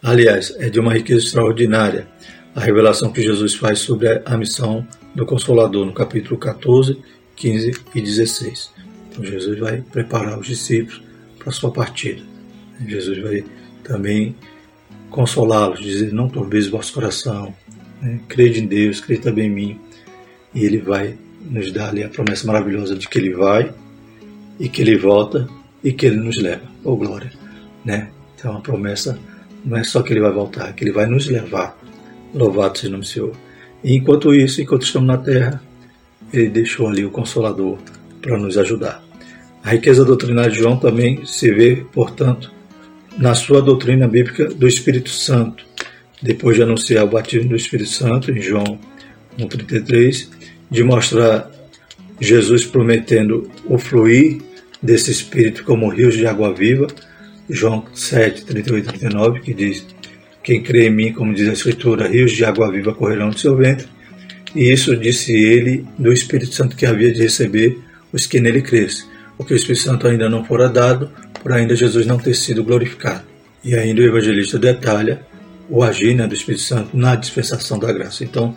Aliás, 0.02 0.54
é 0.58 0.68
de 0.68 0.78
uma 0.78 0.92
riqueza 0.92 1.24
extraordinária 1.24 2.06
a 2.54 2.60
revelação 2.60 3.12
que 3.12 3.22
Jesus 3.22 3.54
faz 3.54 3.80
sobre 3.80 4.22
a 4.24 4.36
missão 4.36 4.86
do 5.14 5.26
Consolador 5.26 5.84
no 5.84 5.92
capítulo 5.92 6.38
14, 6.38 6.96
15 7.36 7.72
e 7.94 8.00
16. 8.00 8.70
Então 9.10 9.24
Jesus 9.24 9.58
vai 9.58 9.82
preparar 9.82 10.38
os 10.38 10.46
discípulos 10.46 11.02
para 11.38 11.50
a 11.50 11.52
sua 11.52 11.70
partida. 11.70 12.22
Jesus 12.86 13.18
vai 13.22 13.44
também 13.86 14.34
consolá-los, 15.10 15.80
dizer: 15.80 16.12
Não 16.12 16.28
turbeis 16.28 16.68
o 16.68 16.72
vosso 16.72 16.92
coração, 16.92 17.54
né? 18.00 18.20
crede 18.28 18.60
em 18.60 18.66
Deus, 18.66 19.00
crede 19.00 19.22
também 19.22 19.46
em 19.46 19.50
mim. 19.50 19.80
E 20.54 20.64
Ele 20.64 20.78
vai 20.78 21.16
nos 21.40 21.72
dar 21.72 21.90
ali 21.90 22.02
a 22.02 22.08
promessa 22.08 22.46
maravilhosa 22.46 22.96
de 22.96 23.08
que 23.08 23.18
Ele 23.18 23.34
vai 23.34 23.72
e 24.58 24.68
que 24.68 24.82
Ele 24.82 24.96
volta 24.96 25.48
e 25.82 25.92
que 25.92 26.06
Ele 26.06 26.16
nos 26.16 26.40
leva. 26.40 26.64
Oh 26.82 26.96
glória! 26.96 27.30
Né? 27.84 28.08
Então 28.34 28.56
a 28.56 28.60
promessa 28.60 29.18
não 29.64 29.76
é 29.76 29.84
só 29.84 30.02
que 30.02 30.12
Ele 30.12 30.20
vai 30.20 30.32
voltar, 30.32 30.70
é 30.70 30.72
que 30.72 30.84
Ele 30.84 30.92
vai 30.92 31.06
nos 31.06 31.26
levar. 31.26 31.78
Louvado 32.34 32.78
seja 32.78 32.88
o 32.88 32.92
nome 32.92 33.04
do 33.04 33.08
Senhor. 33.08 33.32
E 33.82 33.94
enquanto 33.96 34.34
isso, 34.34 34.60
enquanto 34.60 34.82
estamos 34.82 35.06
na 35.06 35.18
terra, 35.18 35.62
Ele 36.32 36.48
deixou 36.48 36.88
ali 36.88 37.04
o 37.04 37.10
Consolador 37.10 37.78
para 38.20 38.36
nos 38.38 38.58
ajudar. 38.58 39.02
A 39.62 39.70
riqueza 39.70 40.04
doutrinária 40.04 40.50
de 40.50 40.58
João 40.58 40.76
também 40.76 41.24
se 41.24 41.50
vê, 41.52 41.84
portanto, 41.92 42.52
na 43.18 43.34
sua 43.34 43.62
doutrina 43.62 44.06
bíblica 44.06 44.46
do 44.46 44.68
Espírito 44.68 45.10
Santo, 45.10 45.64
depois 46.22 46.56
de 46.56 46.62
anunciar 46.62 47.04
o 47.04 47.08
batismo 47.08 47.50
do 47.50 47.56
Espírito 47.56 47.90
Santo, 47.90 48.30
em 48.30 48.40
João 48.40 48.78
1,33, 49.38 50.28
de 50.70 50.82
mostrar 50.82 51.50
Jesus 52.20 52.64
prometendo 52.64 53.50
o 53.66 53.78
fluir 53.78 54.40
desse 54.82 55.10
Espírito 55.10 55.64
como 55.64 55.88
rios 55.88 56.14
de 56.14 56.26
água 56.26 56.52
viva, 56.52 56.86
João 57.48 57.84
7, 57.94 58.44
38 58.44 58.84
e 58.84 58.98
39, 58.98 59.40
que 59.40 59.54
diz: 59.54 59.86
Quem 60.42 60.62
crê 60.62 60.86
em 60.86 60.90
mim, 60.90 61.12
como 61.12 61.34
diz 61.34 61.48
a 61.48 61.52
Escritura, 61.52 62.08
rios 62.08 62.32
de 62.32 62.44
água 62.44 62.70
viva 62.70 62.94
correrão 62.94 63.30
do 63.30 63.38
seu 63.38 63.56
ventre. 63.56 63.86
E 64.54 64.70
isso 64.70 64.96
disse 64.96 65.32
ele 65.32 65.84
do 65.98 66.12
Espírito 66.12 66.54
Santo 66.54 66.76
que 66.76 66.86
havia 66.86 67.12
de 67.12 67.22
receber 67.22 67.78
os 68.12 68.26
que 68.26 68.40
nele 68.40 68.62
crescem, 68.62 69.04
porque 69.36 69.52
o 69.52 69.56
Espírito 69.56 69.84
Santo 69.84 70.06
ainda 70.06 70.28
não 70.28 70.44
fora 70.44 70.68
dado, 70.68 71.10
por 71.46 71.52
ainda 71.52 71.76
Jesus 71.76 72.04
não 72.08 72.18
ter 72.18 72.34
sido 72.34 72.64
glorificado. 72.64 73.22
E 73.62 73.76
ainda 73.76 74.00
o 74.00 74.04
evangelista 74.04 74.58
detalha 74.58 75.24
o 75.70 75.80
agir 75.84 76.12
né, 76.12 76.26
do 76.26 76.34
Espírito 76.34 76.64
Santo 76.64 76.96
na 76.96 77.14
dispensação 77.14 77.78
da 77.78 77.92
graça. 77.92 78.24
Então, 78.24 78.56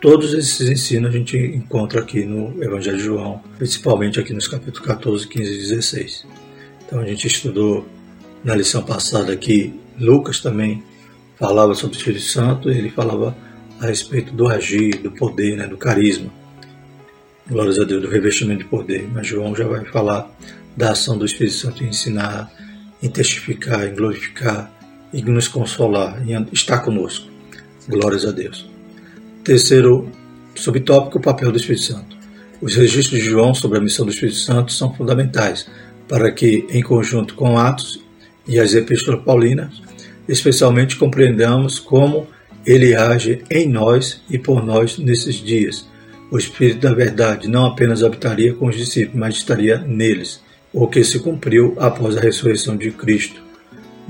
todos 0.00 0.32
esses 0.32 0.66
ensinos 0.66 1.10
a 1.10 1.12
gente 1.12 1.36
encontra 1.36 2.00
aqui 2.00 2.24
no 2.24 2.64
Evangelho 2.64 2.96
de 2.96 3.02
João, 3.02 3.42
principalmente 3.58 4.18
aqui 4.18 4.32
nos 4.32 4.48
capítulos 4.48 4.80
14, 4.80 5.28
15 5.28 5.52
e 5.52 5.58
16. 5.58 6.26
Então, 6.86 7.00
a 7.00 7.04
gente 7.04 7.26
estudou 7.26 7.86
na 8.42 8.54
lição 8.54 8.82
passada 8.82 9.36
que 9.36 9.74
Lucas 10.00 10.40
também 10.40 10.82
falava 11.38 11.74
sobre 11.74 11.96
o 11.96 11.98
Espírito 11.98 12.24
Santo, 12.24 12.70
ele 12.70 12.88
falava 12.88 13.36
a 13.78 13.88
respeito 13.88 14.32
do 14.32 14.48
agir, 14.48 15.02
do 15.02 15.10
poder, 15.10 15.54
né, 15.54 15.66
do 15.66 15.76
carisma. 15.76 16.32
Glórias 17.46 17.78
a 17.78 17.84
Deus, 17.84 18.00
do 18.00 18.08
revestimento 18.08 18.60
de 18.60 18.70
poder. 18.70 19.06
Mas 19.12 19.26
João 19.26 19.54
já 19.54 19.68
vai 19.68 19.84
falar 19.84 20.34
da 20.76 20.90
ação 20.90 21.16
do 21.16 21.24
Espírito 21.24 21.56
Santo 21.56 21.82
em 21.82 21.88
ensinar, 21.88 22.52
em 23.02 23.08
testificar, 23.08 23.86
em 23.86 23.94
glorificar, 23.94 24.70
em 25.12 25.22
nos 25.22 25.48
consolar, 25.48 26.22
em 26.28 26.46
estar 26.52 26.80
conosco. 26.80 27.28
Glórias 27.88 28.24
a 28.24 28.32
Deus. 28.32 28.68
Terceiro 29.42 30.10
subtópico, 30.54 31.18
o 31.18 31.22
papel 31.22 31.50
do 31.50 31.58
Espírito 31.58 31.84
Santo. 31.84 32.16
Os 32.60 32.74
registros 32.74 33.20
de 33.20 33.26
João 33.26 33.54
sobre 33.54 33.78
a 33.78 33.80
missão 33.80 34.04
do 34.04 34.12
Espírito 34.12 34.38
Santo 34.38 34.72
são 34.72 34.92
fundamentais 34.92 35.66
para 36.08 36.30
que, 36.30 36.66
em 36.70 36.82
conjunto 36.82 37.34
com 37.34 37.58
Atos 37.58 38.00
e 38.46 38.58
as 38.58 38.74
Epístolas 38.74 39.22
Paulinas, 39.24 39.82
especialmente 40.28 40.96
compreendamos 40.96 41.78
como 41.78 42.26
ele 42.64 42.94
age 42.94 43.42
em 43.50 43.68
nós 43.68 44.22
e 44.28 44.38
por 44.38 44.64
nós 44.64 44.98
nesses 44.98 45.36
dias. 45.36 45.86
O 46.30 46.38
Espírito 46.38 46.80
da 46.80 46.92
Verdade 46.92 47.48
não 47.48 47.66
apenas 47.66 48.02
habitaria 48.02 48.52
com 48.54 48.66
os 48.66 48.76
discípulos, 48.76 49.20
mas 49.20 49.36
estaria 49.36 49.78
neles, 49.78 50.40
o 50.78 50.86
que 50.86 51.02
se 51.02 51.18
cumpriu 51.20 51.74
após 51.78 52.18
a 52.18 52.20
ressurreição 52.20 52.76
de 52.76 52.90
Cristo. 52.90 53.40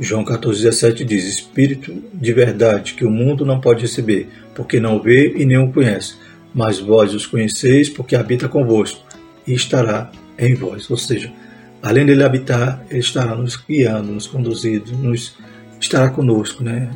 João 0.00 0.24
14,17 0.24 1.04
diz: 1.04 1.24
Espírito 1.24 1.94
de 2.12 2.32
verdade 2.32 2.94
que 2.94 3.04
o 3.04 3.10
mundo 3.10 3.46
não 3.46 3.60
pode 3.60 3.82
receber, 3.82 4.28
porque 4.52 4.80
não 4.80 5.00
vê 5.00 5.32
e 5.36 5.46
nem 5.46 5.58
o 5.58 5.72
conhece, 5.72 6.16
mas 6.52 6.80
vós 6.80 7.14
os 7.14 7.24
conheceis, 7.24 7.88
porque 7.88 8.16
habita 8.16 8.48
convosco 8.48 9.00
e 9.46 9.54
estará 9.54 10.10
em 10.36 10.56
vós. 10.56 10.90
Ou 10.90 10.96
seja, 10.96 11.32
além 11.80 12.04
dele 12.04 12.24
habitar, 12.24 12.84
ele 12.90 12.98
estará 12.98 13.36
nos 13.36 13.56
guiando, 13.56 14.10
nos 14.10 14.26
conduzindo, 14.26 14.90
nos 14.96 15.36
estará 15.80 16.10
conosco, 16.10 16.64
né? 16.64 16.90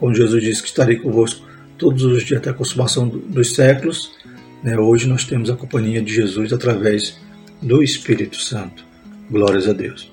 Como 0.00 0.12
Jesus 0.12 0.42
disse 0.42 0.62
que 0.62 0.68
estarei 0.68 0.96
convosco 0.96 1.46
todos 1.78 2.02
os 2.02 2.24
dias 2.24 2.40
até 2.40 2.50
a 2.50 2.54
consumação 2.54 3.06
dos 3.06 3.54
séculos, 3.54 4.10
né? 4.64 4.76
Hoje 4.76 5.06
nós 5.06 5.24
temos 5.24 5.48
a 5.48 5.54
companhia 5.54 6.02
de 6.02 6.12
Jesus 6.12 6.52
através 6.52 7.16
do 7.62 7.84
Espírito 7.84 8.36
Santo. 8.40 8.90
Glórias 9.30 9.68
a 9.68 9.72
Deus. 9.72 10.10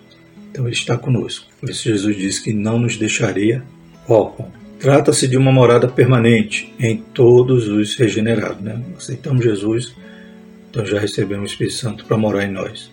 Então 0.51 0.65
ele 0.65 0.73
está 0.73 0.97
conosco. 0.97 1.47
Por 1.59 1.69
isso 1.69 1.83
Jesus 1.83 2.15
disse 2.15 2.43
que 2.43 2.53
não 2.53 2.79
nos 2.79 2.97
deixaria 2.97 3.63
órfãos. 4.07 4.49
Trata-se 4.79 5.27
de 5.27 5.35
uma 5.35 5.51
morada 5.51 5.87
permanente 5.87 6.73
em 6.79 6.97
todos 6.97 7.67
os 7.67 7.95
regenerados. 7.95 8.61
Né? 8.61 8.81
Aceitamos 8.97 9.43
Jesus, 9.43 9.93
então 10.69 10.85
já 10.85 10.99
recebemos 10.99 11.49
o 11.49 11.53
Espírito 11.53 11.75
Santo 11.75 12.05
para 12.05 12.17
morar 12.17 12.45
em 12.45 12.51
nós. 12.51 12.89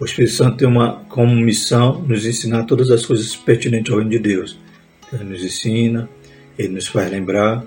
O 0.00 0.04
Espírito 0.04 0.34
Santo 0.34 0.56
tem 0.56 0.66
uma 0.66 1.04
como 1.08 1.32
missão 1.36 2.02
nos 2.02 2.26
ensinar 2.26 2.64
todas 2.64 2.90
as 2.90 3.06
coisas 3.06 3.36
pertinentes 3.36 3.92
ao 3.92 3.98
reino 3.98 4.10
de 4.10 4.18
Deus. 4.18 4.58
Então, 5.06 5.20
ele 5.20 5.30
nos 5.30 5.44
ensina, 5.44 6.08
ele 6.58 6.70
nos 6.70 6.88
faz 6.88 7.08
lembrar 7.08 7.64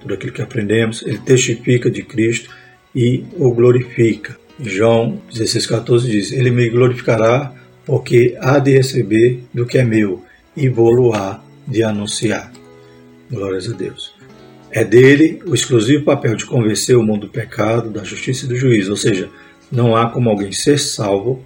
tudo 0.00 0.14
aquilo 0.14 0.32
que 0.32 0.42
aprendemos, 0.42 1.02
ele 1.02 1.18
testifica 1.18 1.90
de 1.90 2.02
Cristo 2.02 2.50
e 2.94 3.24
o 3.36 3.52
glorifica. 3.52 4.38
João 4.60 5.20
16,14 5.32 6.00
diz: 6.02 6.32
Ele 6.32 6.50
me 6.50 6.68
glorificará, 6.68 7.52
porque 7.84 8.36
há 8.40 8.58
de 8.58 8.76
receber 8.76 9.42
do 9.52 9.66
que 9.66 9.78
é 9.78 9.84
meu 9.84 10.22
e 10.56 10.68
vou-lo-á 10.68 11.40
de 11.66 11.82
anunciar. 11.82 12.52
Glórias 13.30 13.68
a 13.70 13.72
Deus. 13.72 14.14
É 14.70 14.84
dele 14.84 15.42
o 15.46 15.54
exclusivo 15.54 16.04
papel 16.04 16.34
de 16.34 16.46
convencer 16.46 16.96
o 16.96 17.02
mundo 17.02 17.26
do 17.26 17.32
pecado, 17.32 17.90
da 17.90 18.04
justiça 18.04 18.44
e 18.44 18.48
do 18.48 18.56
juízo, 18.56 18.90
ou 18.90 18.96
seja, 18.96 19.28
não 19.70 19.96
há 19.96 20.08
como 20.08 20.30
alguém 20.30 20.52
ser 20.52 20.78
salvo 20.78 21.44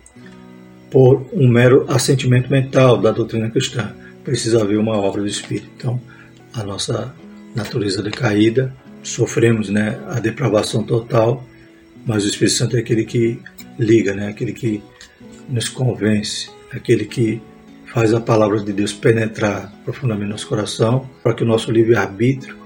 por 0.91 1.27
um 1.33 1.49
mero 1.49 1.85
assentimento 1.89 2.51
mental 2.51 2.97
da 2.97 3.11
doutrina 3.11 3.51
cristã. 3.51 3.93
Precisa 4.25 4.63
haver 4.63 4.79
uma 4.79 4.97
obra 4.97 5.23
do 5.23 5.29
Espírito. 5.29 5.69
Então, 5.77 6.01
a 6.55 6.63
nossa 6.63 7.15
natureza 7.55 8.03
decaída, 8.03 8.73
sofremos 9.03 9.69
né, 9.69 9.99
a 10.09 10.21
depravação 10.21 10.83
total, 10.83 11.45
mas 12.07 12.25
o 12.25 12.29
Espírito 12.29 12.57
Santo 12.57 12.77
é 12.77 12.81
aquele 12.81 13.05
que 13.05 13.39
liga, 13.79 14.15
né, 14.15 14.29
aquele 14.29 14.53
que 14.53 14.81
nos 15.49 15.69
convence, 15.69 16.49
aquele 16.73 17.05
que 17.05 17.43
faz 17.93 18.15
a 18.15 18.21
palavra 18.21 18.61
de 18.61 18.73
Deus 18.73 18.93
penetrar 18.93 19.73
profundamente 19.85 20.27
no 20.27 20.33
nosso 20.33 20.47
coração, 20.47 21.11
para 21.23 21.35
que 21.35 21.43
o 21.43 21.47
nosso 21.47 21.73
livre-arbítrio 21.73 22.57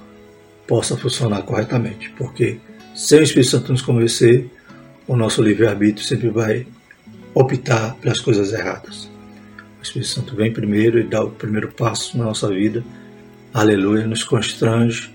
possa 0.66 0.96
funcionar 0.96 1.42
corretamente. 1.42 2.10
Porque 2.18 2.58
sem 2.94 3.20
o 3.20 3.22
Espírito 3.22 3.50
Santo 3.50 3.72
nos 3.72 3.82
convencer, 3.82 4.50
o 5.06 5.16
nosso 5.16 5.42
livre-arbítrio 5.42 6.06
sempre 6.06 6.28
vai 6.28 6.66
optar 7.32 7.94
pelas 7.96 8.20
coisas 8.20 8.52
erradas. 8.52 9.10
O 9.78 9.82
Espírito 9.82 10.08
Santo 10.08 10.36
vem 10.36 10.52
primeiro 10.52 10.98
e 10.98 11.04
dá 11.04 11.22
o 11.22 11.30
primeiro 11.30 11.72
passo 11.72 12.18
na 12.18 12.24
nossa 12.24 12.48
vida. 12.48 12.84
Aleluia, 13.54 14.06
nos 14.06 14.22
constrange, 14.22 15.10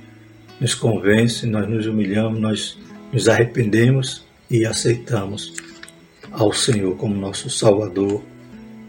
nos 0.60 0.74
convence, 0.74 1.46
nós 1.46 1.68
nos 1.68 1.86
humilhamos, 1.86 2.40
nós 2.40 2.78
nos 3.16 3.30
arrependemos 3.30 4.26
e 4.52 4.66
aceitamos 4.66 5.54
ao 6.34 6.52
Senhor 6.52 6.98
como 6.98 7.16
nosso 7.16 7.50
Salvador 7.50 8.22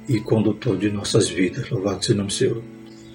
e 0.08 0.18
condutor 0.18 0.76
de 0.76 0.90
nossas 0.90 1.28
vidas. 1.28 1.70
Louvado 1.70 2.04
seja 2.04 2.14
o 2.14 2.16
nome 2.16 2.28
do 2.28 2.34
Senhor. 2.34 2.62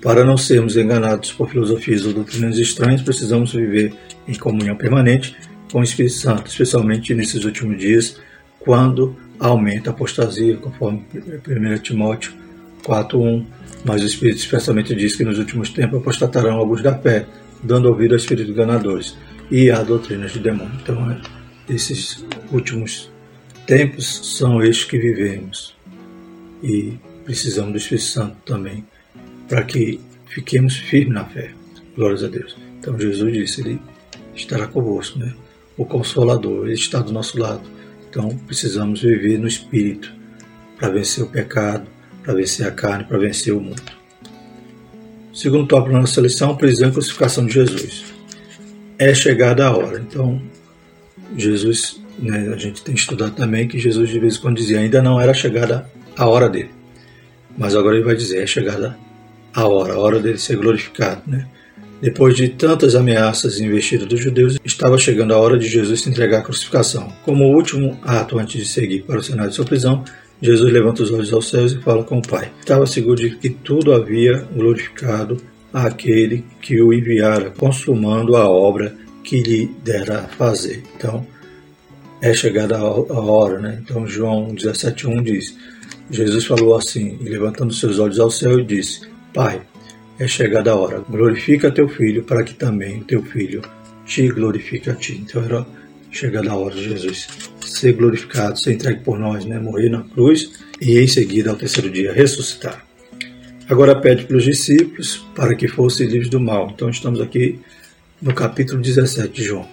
Para 0.01 0.23
não 0.23 0.37
sermos 0.37 0.77
enganados 0.77 1.33
por 1.33 1.49
filosofias 1.49 2.05
ou 2.05 2.13
doutrinas 2.13 2.57
estranhas, 2.57 3.01
precisamos 3.01 3.53
viver 3.53 3.93
em 4.25 4.33
comunhão 4.35 4.77
permanente 4.77 5.35
com 5.69 5.81
o 5.81 5.83
Espírito 5.83 6.15
Santo, 6.15 6.49
especialmente 6.49 7.13
nesses 7.13 7.43
últimos 7.43 7.77
dias, 7.77 8.17
quando 8.57 9.13
aumenta 9.37 9.89
a 9.89 9.93
apostasia, 9.93 10.55
conforme 10.55 11.03
1 11.13 11.77
Timóteo 11.79 12.31
4.1. 12.85 13.45
Mas 13.83 14.01
o 14.01 14.05
Espírito 14.05 14.37
expressamente 14.37 14.95
diz 14.95 15.17
que 15.17 15.25
nos 15.25 15.37
últimos 15.37 15.71
tempos 15.71 15.99
apostatarão 15.99 16.55
alguns 16.55 16.81
da 16.81 16.97
fé, 16.97 17.25
dando 17.61 17.89
ouvido 17.89 18.13
a 18.13 18.17
espíritos 18.17 18.55
ganadores 18.55 19.17
e 19.51 19.69
a 19.69 19.83
doutrinas 19.83 20.31
de 20.31 20.39
demônio. 20.39 20.71
Então, 20.81 21.21
esses 21.69 22.25
últimos 22.51 23.11
tempos 23.67 24.37
são 24.37 24.63
estes 24.63 24.85
que 24.85 24.97
vivemos 24.97 25.75
e 26.63 26.97
precisamos 27.23 27.73
do 27.73 27.77
Espírito 27.77 28.07
Santo 28.07 28.37
também 28.45 28.83
para 29.47 29.63
que 29.63 29.99
fiquemos 30.25 30.77
firmes 30.77 31.13
na 31.13 31.25
fé. 31.25 31.51
Glórias 31.95 32.23
a 32.23 32.27
Deus. 32.27 32.55
Então, 32.79 32.97
Jesus 32.97 33.31
disse: 33.33 33.61
Ele 33.61 33.79
estará 34.33 34.65
convosco, 34.65 35.19
né? 35.19 35.33
O 35.77 35.85
Consolador, 35.85 36.65
Ele 36.65 36.73
está 36.73 36.99
do 36.99 37.11
nosso 37.11 37.37
lado 37.37 37.61
então 38.11 38.27
precisamos 38.45 39.01
viver 39.01 39.39
no 39.39 39.47
Espírito 39.47 40.13
para 40.77 40.89
vencer 40.89 41.23
o 41.23 41.27
pecado, 41.27 41.87
para 42.21 42.33
vencer 42.33 42.67
a 42.67 42.71
carne, 42.71 43.05
para 43.05 43.17
vencer 43.17 43.53
o 43.53 43.61
mundo. 43.61 43.81
Segundo 45.33 45.65
tópico 45.65 45.93
da 45.93 46.01
nossa 46.01 46.19
lição, 46.19 46.57
prisão 46.57 46.89
e 46.89 46.91
crucificação 46.91 47.45
de 47.45 47.53
Jesus. 47.53 48.10
É 49.01 49.15
chegada 49.15 49.65
a 49.65 49.75
hora. 49.75 49.99
Então, 49.99 50.39
Jesus, 51.35 51.99
né, 52.19 52.51
a 52.53 52.55
gente 52.55 52.83
tem 52.83 52.93
estudado 52.93 53.31
também 53.31 53.67
que 53.67 53.79
Jesus 53.79 54.07
de 54.07 54.19
vez 54.19 54.35
em 54.35 54.39
quando 54.39 54.57
dizia 54.57 54.77
ainda 54.77 55.01
não 55.01 55.19
era 55.19 55.33
chegada 55.33 55.89
a 56.15 56.27
hora 56.27 56.47
dele. 56.47 56.69
Mas 57.57 57.75
agora 57.75 57.95
ele 57.95 58.05
vai 58.05 58.15
dizer, 58.15 58.43
é 58.43 58.45
chegada 58.45 58.95
a 59.55 59.67
hora, 59.67 59.95
a 59.95 59.97
hora 59.97 60.19
dele 60.19 60.37
ser 60.37 60.55
glorificado. 60.57 61.23
Né? 61.25 61.47
Depois 61.99 62.35
de 62.35 62.49
tantas 62.49 62.93
ameaças 62.93 63.59
investidas 63.59 64.07
dos 64.07 64.19
judeus, 64.19 64.59
estava 64.63 64.99
chegando 64.99 65.33
a 65.33 65.39
hora 65.39 65.57
de 65.57 65.67
Jesus 65.67 66.01
se 66.01 66.07
entregar 66.07 66.37
à 66.37 66.43
crucificação. 66.43 67.11
Como 67.25 67.55
último 67.55 67.97
ato 68.03 68.37
antes 68.37 68.61
de 68.61 68.71
seguir 68.71 69.01
para 69.01 69.17
o 69.17 69.23
cenário 69.23 69.49
de 69.49 69.55
sua 69.55 69.65
prisão, 69.65 70.05
Jesus 70.39 70.71
levanta 70.71 71.01
os 71.01 71.11
olhos 71.11 71.33
aos 71.33 71.49
céus 71.49 71.73
e 71.73 71.81
fala 71.81 72.03
com 72.03 72.19
o 72.19 72.21
Pai. 72.21 72.51
Estava 72.59 72.85
seguro 72.85 73.15
de 73.15 73.31
que 73.31 73.49
tudo 73.49 73.95
havia 73.95 74.47
glorificado 74.53 75.37
àquele 75.73 76.43
que 76.61 76.81
o 76.81 76.93
enviara, 76.93 77.51
consumando 77.51 78.35
a 78.35 78.49
obra 78.49 78.95
que 79.23 79.41
lhe 79.41 79.67
dera 79.83 80.23
fazer. 80.37 80.83
Então, 80.95 81.25
é 82.21 82.33
chegada 82.33 82.77
a 82.77 83.19
hora, 83.19 83.59
né? 83.59 83.81
Então, 83.83 84.05
João 84.05 84.53
17,1 84.53 85.23
diz: 85.23 85.57
Jesus 86.09 86.45
falou 86.45 86.75
assim, 86.75 87.17
e 87.21 87.29
levantando 87.29 87.73
seus 87.73 87.99
olhos 87.99 88.19
ao 88.19 88.29
céu, 88.29 88.59
e 88.59 88.65
disse: 88.65 89.01
Pai, 89.33 89.61
é 90.19 90.27
chegada 90.27 90.71
a 90.71 90.75
hora. 90.75 91.03
Glorifica 91.09 91.71
teu 91.71 91.87
filho, 91.87 92.23
para 92.23 92.43
que 92.43 92.53
também 92.53 93.01
teu 93.03 93.23
filho 93.23 93.61
te 94.05 94.27
glorifique 94.27 94.89
a 94.89 94.93
ti. 94.93 95.23
Então 95.23 95.43
era 95.43 95.65
chegada 96.11 96.51
a 96.51 96.55
hora 96.55 96.75
de 96.75 96.83
Jesus 96.83 97.27
ser 97.65 97.93
glorificado, 97.93 98.59
ser 98.59 98.73
entregue 98.73 99.01
por 99.01 99.17
nós, 99.17 99.45
né? 99.45 99.59
morrer 99.59 99.89
na 99.89 100.03
cruz 100.03 100.51
e 100.79 100.99
em 100.99 101.07
seguida, 101.07 101.49
ao 101.49 101.55
terceiro 101.55 101.89
dia, 101.89 102.13
ressuscitar. 102.13 102.85
Agora 103.71 103.95
pede 103.95 104.25
para 104.25 104.35
os 104.35 104.43
discípulos 104.43 105.25
para 105.33 105.55
que 105.55 105.65
fossem 105.65 106.05
livres 106.05 106.29
do 106.29 106.41
mal. 106.41 106.69
Então 106.75 106.89
estamos 106.89 107.21
aqui 107.21 107.57
no 108.21 108.33
capítulo 108.33 108.81
17 108.81 109.29
de 109.29 109.45
João. 109.45 109.65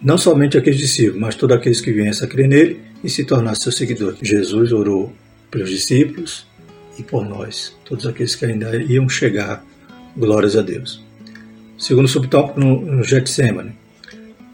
Não 0.00 0.16
somente 0.16 0.56
aqueles 0.56 0.78
discípulos, 0.78 1.20
mas 1.20 1.34
todos 1.34 1.54
aqueles 1.54 1.82
que 1.82 1.92
viessem 1.92 2.26
a 2.26 2.30
crer 2.30 2.48
nele 2.48 2.80
e 3.04 3.10
se 3.10 3.22
tornasse 3.26 3.64
seu 3.64 3.70
seguidor. 3.70 4.16
Jesus 4.22 4.72
orou 4.72 5.12
pelos 5.50 5.68
discípulos 5.68 6.46
e 6.98 7.02
por 7.02 7.28
nós, 7.28 7.76
todos 7.84 8.06
aqueles 8.06 8.34
que 8.34 8.46
ainda 8.46 8.74
iam 8.76 9.06
chegar. 9.10 9.62
Glórias 10.16 10.56
a 10.56 10.62
Deus. 10.62 11.04
Segundo 11.76 12.08
subtópico, 12.08 12.60
no 12.60 13.04
Getsemane. 13.04 13.72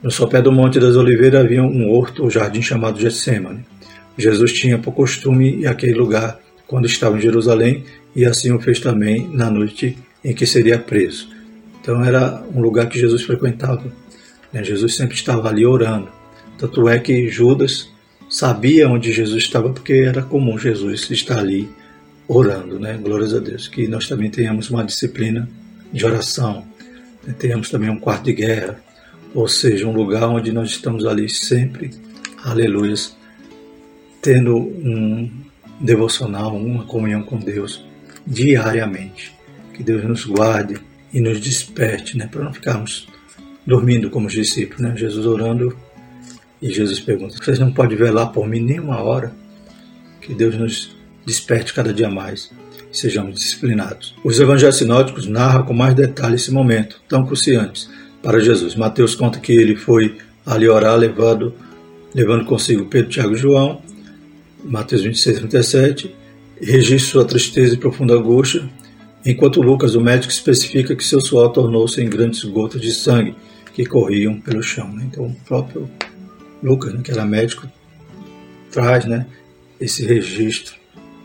No 0.03 0.11
sopé 0.11 0.43
do 0.43 0.51
Monte 0.51 0.81
das 0.81 0.97
Oliveiras 0.97 1.45
havia 1.45 1.63
um 1.63 1.89
horto 1.91 2.25
ou 2.25 2.31
jardim 2.31 2.61
chamado 2.61 3.01
Getsemane. 3.01 3.65
Jesus 4.17 4.53
tinha 4.53 4.79
por 4.79 4.91
costume 4.91 5.61
ir 5.61 5.69
àquele 5.69 5.95
lugar 5.95 6.41
quando 6.67 6.87
estava 6.87 7.17
em 7.17 7.21
Jerusalém 7.21 7.85
e 8.15 8.25
assim 8.25 8.51
o 8.53 8.61
fez 8.61 8.81
também 8.81 9.29
na 9.29 9.51
noite 9.51 9.97
em 10.25 10.35
que 10.35 10.47
seria 10.47 10.79
preso. 10.79 11.29
Então 11.81 12.05
era 12.05 12.43
um 12.55 12.61
lugar 12.61 12.89
que 12.89 12.99
Jesus 12.99 13.23
frequentava. 13.23 13.85
Né? 14.53 14.63
Jesus 14.63 14.97
sempre 14.97 15.15
estava 15.15 15.49
ali 15.49 15.65
orando. 15.65 16.09
Tanto 16.59 16.89
é 16.89 16.99
que 16.99 17.29
Judas 17.29 17.89
sabia 18.29 18.89
onde 18.89 19.13
Jesus 19.13 19.45
estava 19.45 19.71
porque 19.71 19.93
era 19.95 20.23
comum 20.23 20.59
Jesus 20.59 21.11
estar 21.11 21.39
ali 21.39 21.69
orando, 22.27 22.79
né? 22.79 22.99
Glórias 23.03 23.33
a 23.33 23.39
Deus. 23.39 23.69
Que 23.69 23.89
nós 23.89 24.07
também 24.07 24.31
tenhamos 24.31 24.69
uma 24.69 24.85
disciplina 24.85 25.49
de 25.93 26.05
oração, 26.05 26.67
né? 27.27 27.35
tenhamos 27.39 27.71
também 27.71 27.89
um 27.89 27.99
quarto 27.99 28.25
de 28.25 28.35
guerra, 28.35 28.79
ou 29.35 29.49
seja, 29.49 29.87
um 29.87 29.93
lugar 29.93 30.29
onde 30.29 30.53
nós 30.53 30.69
estamos 30.69 31.07
ali 31.07 31.29
sempre, 31.29 31.91
aleluias, 32.45 33.17
tendo 34.21 34.57
um 34.57 35.31
devocional, 35.81 36.55
uma 36.55 36.85
comunhão 36.85 37.23
com 37.23 37.39
Deus 37.39 37.88
diariamente. 38.29 39.35
Que 39.73 39.83
Deus 39.83 40.05
nos 40.05 40.25
guarde 40.27 40.79
e 41.13 41.21
nos 41.21 41.41
desperte, 41.41 42.17
né, 42.17 42.27
para 42.31 42.45
não 42.45 42.53
ficarmos 42.53 43.09
dormindo 43.67 44.11
como 44.11 44.27
os 44.27 44.33
discípulos, 44.33 44.81
né? 44.81 44.95
Jesus 44.97 45.25
orando 45.27 45.77
e 46.61 46.71
Jesus 46.71 47.01
pergunta: 47.01 47.37
Vocês 47.37 47.59
não 47.59 47.73
podem 47.73 47.97
velar 47.97 48.29
por 48.33 48.47
mim 48.47 48.61
nem 48.61 48.81
uma 48.81 49.01
hora? 49.01 49.33
Que 50.21 50.35
Deus 50.35 50.57
nos 50.57 50.97
desperte 51.25 51.73
cada 51.73 51.93
dia 51.93 52.11
mais 52.11 52.51
e 52.93 52.97
sejamos 52.97 53.39
disciplinados. 53.39 54.15
Os 54.25 54.41
evangelhos 54.41 54.77
sinóticos 54.77 55.27
narram 55.27 55.65
com 55.65 55.73
mais 55.73 55.95
detalhe 55.95 56.35
esse 56.35 56.51
momento 56.51 57.01
tão 57.09 57.25
cruciante 57.25 57.89
para 58.23 58.41
Jesus. 58.41 58.75
Mateus 58.75 59.15
conta 59.15 59.39
que 59.39 59.53
ele 59.53 59.77
foi 59.77 60.17
ali 60.45 60.69
orar 60.69 60.97
levando, 60.97 61.55
levando 62.15 62.45
consigo 62.45 62.87
Pedro, 62.87 63.11
Tiago 63.11 63.35
e 63.35 63.39
João. 63.39 63.81
Mateus 64.65 65.03
26, 65.03 65.39
37. 65.39 66.15
Registra 66.61 67.13
sua 67.13 67.25
tristeza 67.25 67.75
e 67.75 67.79
profunda 67.79 68.15
angústia, 68.15 68.69
enquanto 69.25 69.63
Lucas, 69.63 69.95
o 69.95 70.01
médico, 70.01 70.33
especifica 70.33 70.97
que 70.97 71.05
seu 71.05 71.21
suor 71.21 71.51
tornou-se 71.51 72.01
em 72.01 72.09
grandes 72.09 72.43
gotas 72.45 72.81
de 72.81 72.93
sangue 72.93 73.35
que 73.75 73.87
corriam 73.87 74.41
pelo 74.41 74.63
chão. 74.63 74.93
Né? 74.93 75.07
Então, 75.11 75.27
o 75.27 75.35
próprio 75.47 75.89
Lucas, 76.63 76.93
né, 76.93 77.01
que 77.03 77.11
era 77.13 77.25
médico, 77.25 77.69
traz 78.73 79.05
né, 79.05 79.27
esse 79.81 80.05
registro. 80.05 80.75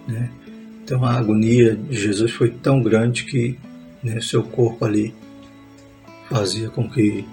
Né? 0.08 0.30
Então, 0.84 1.04
a 1.04 1.14
agonia 1.14 1.76
de 1.76 1.98
Jesus 1.98 2.32
foi 2.32 2.50
tão 2.50 2.84
grande 2.84 3.24
que 3.24 3.58
né, 4.04 4.22
seu 4.22 4.44
corpo 4.44 4.86
ali 4.86 5.14
fazia 6.30 6.70
com 6.70 6.88
que, 6.88 7.26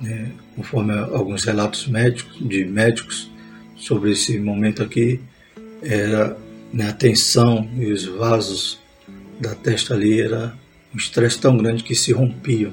né, 0.00 0.32
conforme 0.56 0.92
alguns 0.92 1.44
relatos 1.44 1.86
médicos, 1.86 2.36
de 2.40 2.64
médicos 2.64 3.30
sobre 3.76 4.12
esse 4.12 4.38
momento 4.38 4.82
aqui, 4.82 5.20
era 5.82 6.36
né, 6.72 6.88
a 6.88 6.92
tensão 6.92 7.68
e 7.76 7.92
os 7.92 8.04
vasos 8.04 8.78
da 9.40 9.54
testa 9.54 9.94
ali 9.94 10.20
era 10.20 10.54
um 10.94 10.96
estresse 10.96 11.38
tão 11.40 11.56
grande 11.56 11.82
que 11.82 11.94
se 11.94 12.12
rompiam 12.12 12.72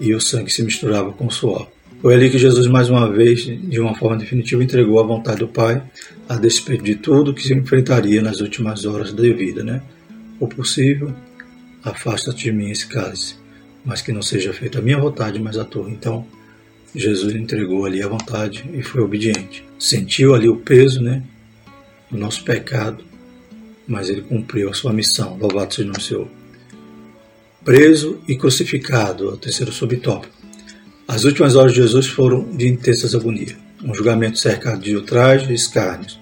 e 0.00 0.14
o 0.14 0.20
sangue 0.20 0.50
se 0.50 0.62
misturava 0.62 1.12
com 1.12 1.26
o 1.26 1.30
suor. 1.30 1.68
Foi 2.00 2.14
ali 2.14 2.30
que 2.30 2.38
Jesus, 2.38 2.66
mais 2.68 2.88
uma 2.88 3.10
vez, 3.10 3.44
de 3.44 3.80
uma 3.80 3.94
forma 3.94 4.16
definitiva, 4.16 4.62
entregou 4.62 5.00
a 5.00 5.06
vontade 5.06 5.40
do 5.40 5.48
Pai 5.48 5.82
a 6.28 6.36
despedir 6.36 6.82
de 6.82 6.94
tudo 6.96 7.34
que 7.34 7.42
se 7.42 7.52
enfrentaria 7.52 8.22
nas 8.22 8.40
últimas 8.40 8.86
horas 8.86 9.12
da 9.12 9.22
vida. 9.22 9.64
Né? 9.64 9.82
O 10.38 10.46
possível, 10.46 11.12
afasta-te 11.82 12.44
de 12.44 12.52
mim 12.52 12.70
esse 12.70 12.86
cálice 12.86 13.34
mas 13.88 14.02
que 14.02 14.12
não 14.12 14.20
seja 14.20 14.52
feita 14.52 14.80
a 14.80 14.82
minha 14.82 14.98
vontade, 14.98 15.40
mas 15.40 15.56
a 15.56 15.64
tua. 15.64 15.88
Então, 15.88 16.26
Jesus 16.94 17.34
entregou 17.34 17.86
ali 17.86 18.02
a 18.02 18.08
vontade 18.08 18.68
e 18.74 18.82
foi 18.82 19.00
obediente. 19.00 19.64
Sentiu 19.78 20.34
ali 20.34 20.46
o 20.46 20.56
peso, 20.56 21.00
né, 21.00 21.22
do 22.10 22.18
nosso 22.18 22.44
pecado, 22.44 23.04
mas 23.86 24.08
ele 24.08 24.22
cumpriu 24.22 24.70
a 24.70 24.74
sua 24.74 24.92
missão. 24.92 25.36
Louvado 25.38 25.74
seja 25.74 25.90
o 25.90 26.00
Senhor. 26.00 26.28
Preso 27.64 28.20
e 28.26 28.36
crucificado, 28.36 29.28
é 29.28 29.32
o 29.32 29.36
terceiro 29.36 29.72
subtópico. 29.72 30.34
As 31.06 31.24
últimas 31.24 31.56
horas 31.56 31.72
de 31.72 31.80
Jesus 31.80 32.06
foram 32.06 32.44
de 32.44 32.68
intensas 32.68 33.14
agonia. 33.14 33.56
Um 33.82 33.94
julgamento 33.94 34.38
cercado 34.38 34.80
de 34.80 34.94
ultrajes 34.94 35.48
e 35.48 35.54
escárnios. 35.54 36.18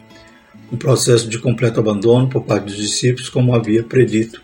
Um 0.72 0.76
processo 0.76 1.28
de 1.28 1.38
completo 1.38 1.80
abandono 1.80 2.28
por 2.28 2.44
parte 2.44 2.66
dos 2.66 2.76
discípulos, 2.76 3.28
como 3.28 3.54
havia 3.54 3.82
predito 3.82 4.42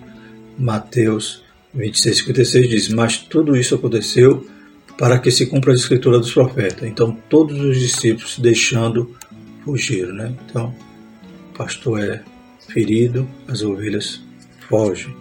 Mateus 0.59 1.43
26,56 1.77 2.69
diz: 2.69 2.89
Mas 2.89 3.17
tudo 3.19 3.57
isso 3.57 3.75
aconteceu 3.75 4.47
para 4.99 5.19
que 5.19 5.31
se 5.31 5.47
cumpra 5.47 5.73
a 5.73 5.75
escritura 5.75 6.19
dos 6.19 6.33
profetas. 6.33 6.87
Então, 6.89 7.17
todos 7.29 7.59
os 7.59 7.79
discípulos 7.79 8.39
deixando 8.39 9.11
fugiram. 9.65 10.15
Né? 10.15 10.35
Então, 10.49 10.75
pastor 11.63 12.01
é 12.01 12.23
ferido, 12.69 13.29
as 13.47 13.63
ovelhas 13.63 14.21
fogem 14.69 15.15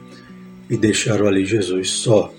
e 0.70 0.76
deixaram 0.76 1.28
ali 1.28 1.46
Jesus 1.46 1.92
só. 1.92 2.34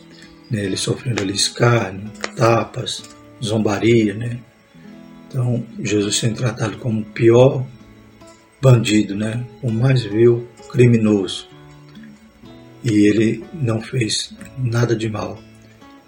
Né? 0.51 0.65
Ele 0.65 0.77
sofrendo 0.77 1.23
ali 1.23 1.35
escárnio, 1.35 2.11
tapas, 2.37 3.05
zombaria. 3.43 4.13
Né? 4.15 4.41
Então, 5.29 5.65
Jesus 5.81 6.17
sendo 6.17 6.37
tratado 6.37 6.79
como 6.79 7.01
o 7.01 7.05
pior 7.05 7.65
bandido, 8.61 9.15
né? 9.15 9.45
o 9.63 9.71
mais 9.71 10.03
vil 10.03 10.49
criminoso 10.71 11.49
e 12.83 13.07
ele 13.07 13.45
não 13.55 13.81
fez 13.81 14.35
nada 14.59 14.97
de 14.97 15.09
mal. 15.09 15.41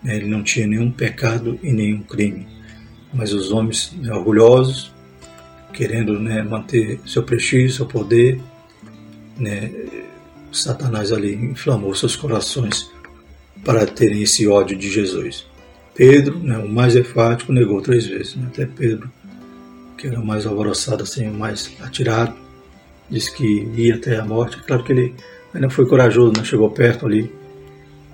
Né? 0.02 0.16
Ele 0.16 0.26
não 0.26 0.42
tinha 0.42 0.66
nenhum 0.66 0.90
pecado 0.90 1.60
e 1.62 1.72
nenhum 1.72 2.02
crime. 2.02 2.48
Mas 3.12 3.32
os 3.32 3.52
homens 3.52 3.94
né, 3.96 4.12
orgulhosos, 4.12 4.92
querendo 5.74 6.18
né, 6.18 6.42
manter 6.42 7.00
seu 7.06 7.22
prestígio, 7.22 7.76
seu 7.76 7.86
poder, 7.86 8.40
né, 9.36 9.70
Satanás 10.52 11.12
ali 11.12 11.34
inflamou 11.34 11.94
seus 11.94 12.14
corações 12.14 12.90
para 13.64 13.84
terem 13.86 14.22
esse 14.22 14.46
ódio 14.46 14.76
de 14.76 14.90
Jesus. 14.90 15.46
Pedro, 15.94 16.38
né, 16.38 16.58
o 16.58 16.68
mais 16.68 16.96
enfático, 16.96 17.52
negou 17.52 17.82
três 17.82 18.06
vezes. 18.06 18.36
Né? 18.36 18.46
Até 18.46 18.66
Pedro, 18.66 19.10
que 19.98 20.06
era 20.06 20.20
o 20.20 20.24
mais 20.24 20.46
alvoroçado, 20.46 21.02
assim, 21.02 21.28
o 21.28 21.34
mais 21.34 21.70
atirado, 21.80 22.34
disse 23.10 23.34
que 23.34 23.68
ia 23.74 23.96
até 23.96 24.16
a 24.16 24.24
morte. 24.24 24.62
Claro 24.62 24.84
que 24.84 24.92
ele 24.92 25.14
Ainda 25.54 25.70
foi 25.70 25.86
corajoso, 25.86 26.32
não 26.32 26.42
né? 26.42 26.44
chegou 26.44 26.68
perto 26.68 27.06
ali, 27.06 27.32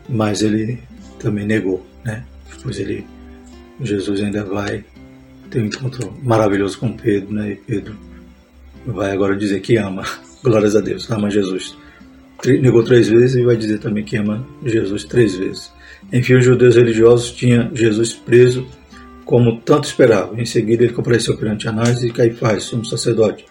mas 0.06 0.42
ele 0.42 0.78
também 1.18 1.46
negou, 1.46 1.84
né? 2.04 2.22
Depois 2.54 2.78
ele, 2.78 3.06
Jesus 3.80 4.20
ainda 4.20 4.44
vai 4.44 4.84
ter 5.50 5.62
um 5.62 5.66
encontro 5.66 6.14
maravilhoso 6.22 6.78
com 6.78 6.92
Pedro, 6.92 7.32
né? 7.34 7.52
E 7.52 7.56
Pedro 7.56 7.96
vai 8.86 9.10
agora 9.10 9.36
dizer 9.36 9.60
que 9.60 9.76
ama, 9.76 10.04
glórias 10.42 10.76
a 10.76 10.80
Deus, 10.80 11.10
ama 11.10 11.30
Jesus. 11.30 11.76
Negou 12.44 12.82
três 12.82 13.08
vezes 13.08 13.36
e 13.36 13.44
vai 13.44 13.56
dizer 13.56 13.78
também 13.78 14.04
que 14.04 14.16
ama 14.16 14.46
Jesus 14.64 15.04
três 15.04 15.34
vezes. 15.34 15.70
Enfim, 16.12 16.34
os 16.34 16.44
judeus 16.44 16.76
religiosos 16.76 17.32
tinham 17.32 17.74
Jesus 17.74 18.14
preso 18.14 18.66
como 19.26 19.60
tanto 19.60 19.84
esperavam. 19.84 20.38
Em 20.38 20.46
seguida, 20.46 20.84
ele 20.84 20.92
compareceu 20.92 21.36
perante 21.36 21.68
Anás 21.68 22.02
e 22.02 22.10
Caifás, 22.10 22.64
sumo 22.64 22.84
sacerdote, 22.84 23.44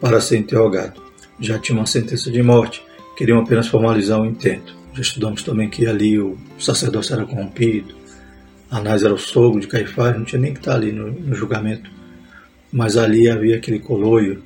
para 0.00 0.20
ser 0.20 0.38
interrogado. 0.38 1.00
Já 1.38 1.58
tinha 1.58 1.78
uma 1.78 1.86
sentença 1.86 2.30
de 2.30 2.42
morte 2.42 2.82
queriam 3.16 3.40
apenas 3.40 3.68
formalizar 3.68 4.20
o 4.20 4.26
intento. 4.26 4.74
Já 4.92 5.00
estudamos 5.00 5.42
também 5.42 5.68
que 5.68 5.86
ali 5.86 6.18
o 6.18 6.36
sacerdócio 6.58 7.14
era 7.14 7.24
corrompido, 7.24 7.94
Anás 8.74 9.04
era 9.04 9.14
o 9.14 9.18
sogro 9.18 9.60
de 9.60 9.68
Caifás, 9.68 10.16
não 10.16 10.24
tinha 10.24 10.40
nem 10.40 10.52
que 10.52 10.58
estar 10.58 10.74
ali 10.74 10.90
no, 10.90 11.08
no 11.12 11.32
julgamento. 11.32 11.88
Mas 12.72 12.96
ali 12.96 13.30
havia 13.30 13.56
aquele 13.56 13.78
coloio 13.78 14.42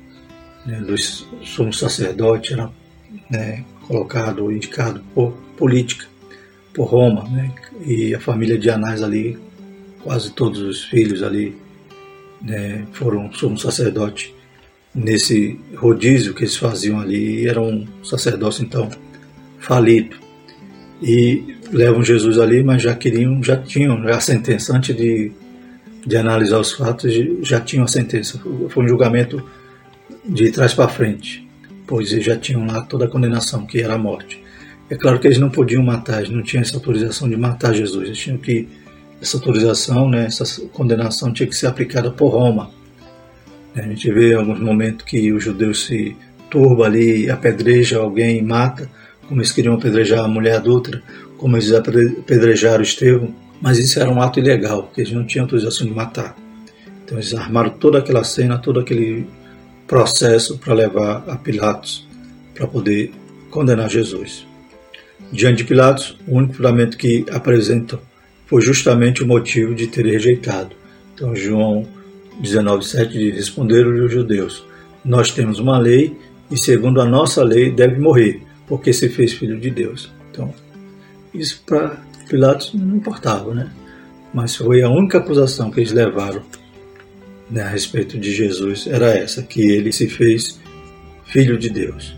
né, 0.63 0.79
do 0.81 0.95
sumo 1.43 1.73
sacerdote, 1.73 2.53
era 2.53 2.69
né, 3.27 3.65
colocado, 3.87 4.51
indicado 4.51 5.01
por 5.15 5.31
política, 5.57 6.05
por 6.75 6.85
Roma, 6.85 7.27
né, 7.27 7.51
e 7.83 8.13
a 8.13 8.19
família 8.19 8.55
de 8.55 8.69
Anás 8.69 9.01
ali, 9.01 9.35
quase 10.03 10.31
todos 10.31 10.59
os 10.61 10.83
filhos 10.83 11.23
ali 11.23 11.57
né, 12.39 12.85
foram 12.93 13.33
sumo 13.33 13.57
sacerdote 13.57 14.35
nesse 14.93 15.59
rodízio 15.75 16.35
que 16.35 16.43
eles 16.43 16.55
faziam 16.55 16.99
ali, 16.99 17.47
era 17.47 17.59
um 17.59 17.87
sacerdócio 18.03 18.63
então 18.63 18.91
falido. 19.57 20.17
E 21.01 21.55
levam 21.71 22.03
Jesus 22.03 22.37
ali, 22.39 22.63
mas 22.63 22.81
já 22.81 22.95
queriam, 22.95 23.43
já 23.43 23.57
tinham 23.57 24.07
a 24.07 24.19
sentença, 24.19 24.75
antes 24.75 24.95
de, 24.95 25.31
de 26.05 26.17
analisar 26.17 26.59
os 26.59 26.71
fatos, 26.73 27.13
já 27.41 27.59
tinham 27.59 27.85
a 27.85 27.87
sentença. 27.87 28.39
Foi 28.69 28.83
um 28.83 28.87
julgamento 28.87 29.43
de 30.25 30.51
trás 30.51 30.73
para 30.73 30.87
frente, 30.87 31.47
pois 31.87 32.11
eles 32.11 32.25
já 32.25 32.35
tinham 32.35 32.65
lá 32.65 32.81
toda 32.81 33.05
a 33.05 33.07
condenação, 33.07 33.65
que 33.65 33.81
era 33.81 33.95
a 33.95 33.97
morte. 33.97 34.43
É 34.89 34.95
claro 34.95 35.19
que 35.19 35.27
eles 35.27 35.37
não 35.37 35.49
podiam 35.49 35.83
matar, 35.83 36.19
eles 36.19 36.31
não 36.31 36.41
tinham 36.41 36.61
essa 36.61 36.75
autorização 36.75 37.29
de 37.29 37.37
matar 37.37 37.73
Jesus, 37.73 38.07
eles 38.07 38.17
tinham 38.17 38.37
que, 38.37 38.67
essa 39.21 39.37
autorização, 39.37 40.09
né, 40.09 40.25
essa 40.25 40.45
condenação 40.67 41.31
tinha 41.31 41.47
que 41.47 41.55
ser 41.55 41.67
aplicada 41.67 42.09
por 42.09 42.29
Roma 42.29 42.71
A 43.75 43.81
gente 43.81 44.09
vê 44.11 44.33
alguns 44.33 44.59
momentos 44.59 45.05
que 45.05 45.31
os 45.31 45.43
judeus 45.43 45.85
se 45.85 46.15
turba 46.49 46.85
ali, 46.85 47.29
apedreja 47.29 47.99
alguém, 47.99 48.41
mata, 48.41 48.89
como 49.27 49.41
eles 49.41 49.51
queriam 49.51 49.75
apedrejar 49.75 50.25
a 50.25 50.27
mulher 50.27 50.55
adulta, 50.55 51.03
como 51.39 51.55
eles 51.55 51.71
apedrejaram 51.71 52.83
Estevão, 52.83 53.33
mas 53.61 53.79
isso 53.79 53.99
era 53.99 54.09
um 54.09 54.21
ato 54.21 54.39
ilegal, 54.39 54.83
porque 54.83 55.01
eles 55.01 55.13
não 55.13 55.25
tinham 55.25 55.45
autorização 55.45 55.87
de 55.87 55.93
matar. 55.93 56.35
Então 57.03 57.17
eles 57.17 57.33
armaram 57.33 57.71
toda 57.71 57.97
aquela 57.97 58.23
cena, 58.23 58.57
todo 58.57 58.79
aquele 58.79 59.25
processo 59.87 60.57
para 60.59 60.73
levar 60.73 61.23
a 61.27 61.35
Pilatos 61.35 62.07
para 62.53 62.67
poder 62.67 63.11
condenar 63.49 63.89
Jesus. 63.89 64.45
Diante 65.31 65.57
de 65.57 65.63
Pilatos, 65.63 66.17
o 66.27 66.35
único 66.35 66.55
fundamento 66.55 66.97
que 66.97 67.25
apresentam 67.31 67.99
foi 68.45 68.61
justamente 68.61 69.23
o 69.23 69.27
motivo 69.27 69.73
de 69.73 69.87
ter 69.87 70.05
rejeitado. 70.05 70.75
Então 71.15 71.35
João 71.35 71.87
19,7 72.41 73.07
diz, 73.07 73.35
responderam 73.35 73.91
os 74.05 74.11
judeus, 74.11 74.63
nós 75.03 75.31
temos 75.31 75.59
uma 75.59 75.77
lei 75.77 76.15
e 76.51 76.57
segundo 76.57 77.01
a 77.01 77.05
nossa 77.05 77.43
lei 77.43 77.71
deve 77.71 77.99
morrer, 77.99 78.41
porque 78.67 78.91
se 78.91 79.07
fez 79.07 79.33
filho 79.33 79.59
de 79.59 79.69
Deus. 79.69 80.11
Então, 80.31 80.53
isso 81.33 81.63
para 81.65 81.97
Pilatos 82.27 82.73
não 82.73 82.97
importava, 82.97 83.53
né? 83.53 83.71
Mas 84.33 84.55
foi 84.55 84.83
a 84.83 84.89
única 84.89 85.17
acusação 85.17 85.71
que 85.71 85.79
eles 85.79 85.91
levaram 85.91 86.43
né, 87.49 87.63
a 87.63 87.69
respeito 87.69 88.17
de 88.17 88.31
Jesus, 88.31 88.85
era 88.87 89.07
essa, 89.07 89.41
que 89.41 89.61
ele 89.61 89.91
se 89.91 90.07
fez 90.07 90.59
filho 91.25 91.57
de 91.57 91.69
Deus. 91.69 92.15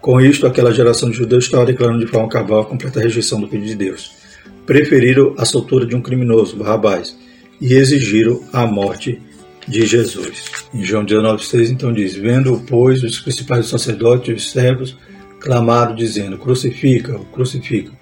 Com 0.00 0.20
isto, 0.20 0.46
aquela 0.46 0.72
geração 0.72 1.10
de 1.10 1.16
judeus 1.16 1.44
estava 1.44 1.66
declarando 1.66 2.04
de 2.04 2.10
forma 2.10 2.28
cabal 2.28 2.60
a 2.60 2.66
completa 2.66 3.00
rejeição 3.00 3.40
do 3.40 3.48
Filho 3.48 3.64
de 3.64 3.74
Deus. 3.74 4.12
Preferiram 4.66 5.34
a 5.38 5.44
soltura 5.44 5.86
de 5.86 5.94
um 5.94 6.02
criminoso, 6.02 6.56
Barrabás, 6.56 7.16
e 7.60 7.74
exigiram 7.74 8.42
a 8.52 8.66
morte 8.66 9.20
de 9.66 9.86
Jesus. 9.86 10.44
Em 10.74 10.84
João 10.84 11.04
19,6 11.04 11.70
então 11.70 11.92
diz: 11.92 12.14
Vendo, 12.14 12.62
pois, 12.66 13.02
os 13.02 13.20
principais 13.20 13.66
sacerdotes 13.66 14.28
e 14.28 14.32
os 14.32 14.50
servos 14.50 14.96
clamaram, 15.44 15.94
dizendo: 15.94 16.38
Crucifica-o, 16.38 17.26
crucifica. 17.26 17.92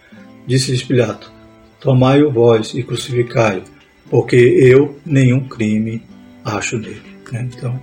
Disse-lhes 0.47 0.85
Pilato: 0.85 1.33
Tomai-o 1.81 2.31
vós 2.31 2.73
e 2.73 2.85
crucificai-o, 2.85 3.65
porque 4.09 4.37
eu 4.37 4.97
nenhum 5.05 5.49
crime 5.49 6.01
acho 6.45 6.79
dele. 6.79 7.03
Né? 7.33 7.49
Então, 7.53 7.81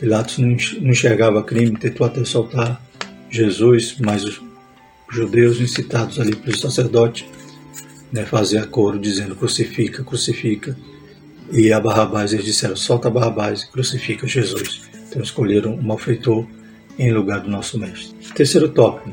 Pilatos 0.00 0.38
não 0.38 0.56
enxergava 0.90 1.42
crime, 1.42 1.76
tentou 1.76 2.06
até 2.06 2.24
soltar 2.24 2.80
Jesus, 3.28 3.98
mas 4.00 4.24
os 4.24 4.40
judeus 5.10 5.60
incitados 5.60 6.18
ali 6.18 6.34
pelos 6.34 6.60
sacerdotes 6.60 7.26
né, 8.10 8.24
fazer 8.24 8.66
coro 8.68 8.98
dizendo 8.98 9.36
crucifica, 9.36 10.02
crucifica. 10.02 10.76
E 11.52 11.72
a 11.72 11.78
Barrabás 11.78 12.32
eles 12.32 12.44
disseram 12.44 12.74
solta 12.74 13.10
Barrabás 13.10 13.62
e 13.62 13.70
crucifica 13.70 14.26
Jesus. 14.26 14.82
Então 15.08 15.22
escolheram 15.22 15.74
um 15.74 15.82
malfeitor 15.82 16.46
em 16.98 17.12
lugar 17.12 17.40
do 17.40 17.50
nosso 17.50 17.78
mestre. 17.78 18.14
Terceiro 18.34 18.68
tópico, 18.68 19.10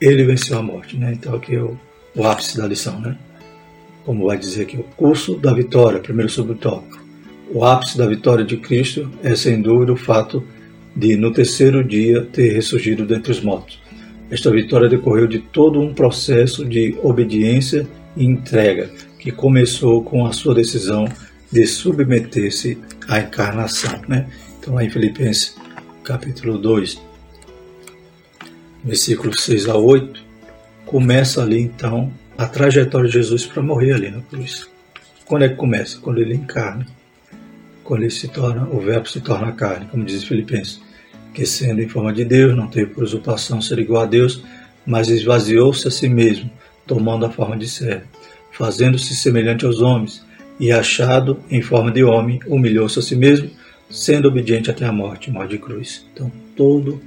ele 0.00 0.24
venceu 0.24 0.58
a 0.58 0.62
morte. 0.62 0.96
Né? 0.96 1.12
Então 1.14 1.34
aqui 1.34 1.54
é 1.54 1.60
o, 1.60 1.78
o 2.14 2.24
ápice 2.24 2.56
da 2.56 2.66
lição. 2.66 3.00
Né? 3.00 3.16
Como 4.04 4.26
vai 4.26 4.38
dizer 4.38 4.62
aqui, 4.62 4.76
o 4.76 4.82
curso 4.82 5.36
da 5.36 5.52
vitória, 5.52 6.00
primeiro 6.00 6.30
subtópico. 6.30 7.04
O 7.52 7.64
ápice 7.64 7.96
da 7.96 8.06
vitória 8.06 8.44
de 8.44 8.56
Cristo 8.56 9.10
é 9.22 9.34
sem 9.34 9.60
dúvida 9.60 9.92
o 9.92 9.96
fato 9.96 10.42
de, 10.94 11.16
no 11.16 11.32
terceiro 11.32 11.84
dia, 11.84 12.22
ter 12.22 12.52
ressurgido 12.52 13.04
dentre 13.04 13.30
os 13.30 13.40
mortos. 13.40 13.80
Esta 14.30 14.50
vitória 14.50 14.88
decorreu 14.88 15.26
de 15.26 15.38
todo 15.38 15.80
um 15.80 15.94
processo 15.94 16.64
de 16.64 16.96
obediência 17.02 17.86
e 18.16 18.24
entrega 18.24 18.90
que 19.18 19.30
começou 19.30 20.02
com 20.02 20.26
a 20.26 20.32
sua 20.32 20.54
decisão 20.54 21.06
de 21.52 21.64
submeter-se 21.66 22.78
à 23.06 23.20
encarnação. 23.20 24.00
Né? 24.08 24.28
Então, 24.58 24.74
lá 24.74 24.84
em 24.84 24.90
Filipenses 24.90 25.54
capítulo 26.02 26.58
2, 26.58 27.00
versículos 28.86 29.44
6 29.44 29.68
a 29.68 29.76
8, 29.76 30.24
começa 30.86 31.42
ali 31.42 31.60
então 31.60 32.10
a 32.38 32.46
trajetória 32.46 33.08
de 33.08 33.14
Jesus 33.14 33.44
para 33.44 33.62
morrer 33.62 33.92
ali 33.92 34.10
na 34.10 34.22
cruz. 34.22 34.66
Quando 35.26 35.44
é 35.44 35.48
que 35.50 35.56
começa? 35.56 35.98
Quando 35.98 36.20
ele 36.20 36.34
encarna. 36.34 36.86
Quando 37.84 38.02
ele 38.02 38.10
se 38.10 38.28
torna, 38.28 38.66
o 38.70 38.80
verbo 38.80 39.08
se 39.08 39.20
torna 39.20 39.52
carne, 39.52 39.86
como 39.86 40.04
diz 40.04 40.24
Filipenses 40.24 40.80
que 41.36 41.44
sendo 41.44 41.82
em 41.82 41.88
forma 41.88 42.14
de 42.14 42.24
Deus, 42.24 42.56
não 42.56 42.66
teve 42.66 42.94
por 42.94 43.04
usurpação 43.04 43.60
ser 43.60 43.78
igual 43.78 44.04
a 44.04 44.06
Deus, 44.06 44.42
mas 44.86 45.10
esvaziou-se 45.10 45.86
a 45.86 45.90
si 45.90 46.08
mesmo, 46.08 46.50
tomando 46.86 47.26
a 47.26 47.30
forma 47.30 47.58
de 47.58 47.68
servo, 47.68 48.06
fazendo-se 48.52 49.14
semelhante 49.14 49.66
aos 49.66 49.82
homens, 49.82 50.24
e 50.58 50.72
achado 50.72 51.38
em 51.50 51.60
forma 51.60 51.92
de 51.92 52.02
homem, 52.02 52.40
humilhou-se 52.46 52.98
a 52.98 53.02
si 53.02 53.14
mesmo, 53.14 53.50
sendo 53.90 54.28
obediente 54.28 54.70
até 54.70 54.86
a 54.86 54.92
morte, 54.92 55.30
morte 55.30 55.50
de 55.50 55.58
cruz. 55.58 56.06
Então, 56.14 56.32
todo 56.56 57.02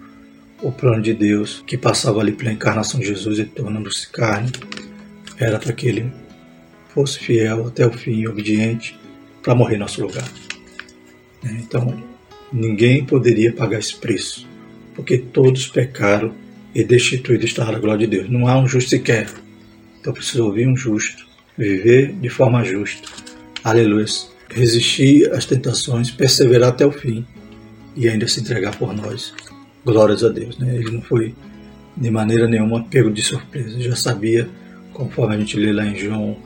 o 0.62 0.72
plano 0.72 1.02
de 1.02 1.14
Deus 1.14 1.64
que 1.66 1.78
passava 1.78 2.20
ali 2.20 2.32
pela 2.32 2.52
encarnação 2.52 3.00
de 3.00 3.08
Jesus 3.08 3.40
e 3.40 3.46
tornando-se 3.46 4.10
carne, 4.10 4.52
era 5.38 5.58
para 5.58 5.74
que 5.74 5.88
ele 5.88 6.12
fosse 6.94 7.20
fiel 7.20 7.68
até 7.68 7.86
o 7.86 7.92
fim, 7.92 8.28
obediente, 8.28 9.00
para 9.42 9.56
morrer 9.56 9.76
em 9.76 9.80
nosso 9.80 10.02
lugar. 10.02 10.28
Então, 11.44 12.10
Ninguém 12.52 13.06
poderia 13.06 13.54
pagar 13.54 13.78
esse 13.78 13.96
preço, 13.96 14.48
porque 14.96 15.20
todos 15.20 15.68
pecaram 15.68 16.34
e 16.74 16.84
destituídos 16.84 17.46
estavam 17.46 17.74
da 17.74 17.80
glória 17.80 18.08
de 18.08 18.18
Deus. 18.18 18.30
Não 18.30 18.48
há 18.48 18.58
um 18.58 18.68
justo 18.68 18.90
sequer. 18.90 19.30
Então 20.00 20.12
precisa 20.12 20.44
ouvir 20.44 20.68
um 20.68 20.76
justo, 20.76 21.28
viver 21.56 22.14
de 22.14 22.30
forma 22.30 22.64
justa. 22.64 23.08
Aleluia. 23.64 24.06
Resistir 24.50 25.32
às 25.32 25.46
tentações, 25.46 26.10
perseverar 26.10 26.70
até 26.70 26.86
o 26.86 26.92
fim 26.92 27.24
e 27.96 28.10
ainda 28.10 28.28
se 28.28 28.40
entregar 28.40 28.76
por 28.76 28.96
nós. 28.96 29.34
Glórias 29.86 30.24
a 30.24 30.30
Deus. 30.30 30.58
Né? 30.58 30.76
Ele 30.76 30.92
não 30.92 31.02
foi 31.02 31.34
de 31.96 32.10
maneira 32.10 32.48
nenhuma 32.48 32.84
pego 32.84 33.12
de 33.12 33.22
surpresa. 33.22 33.80
Já 33.80 33.96
sabia, 33.96 34.48
conforme 34.94 35.36
a 35.36 35.40
gente 35.40 35.58
lê 35.58 35.72
lá 35.72 35.86
em 35.86 35.96
João 35.96 36.38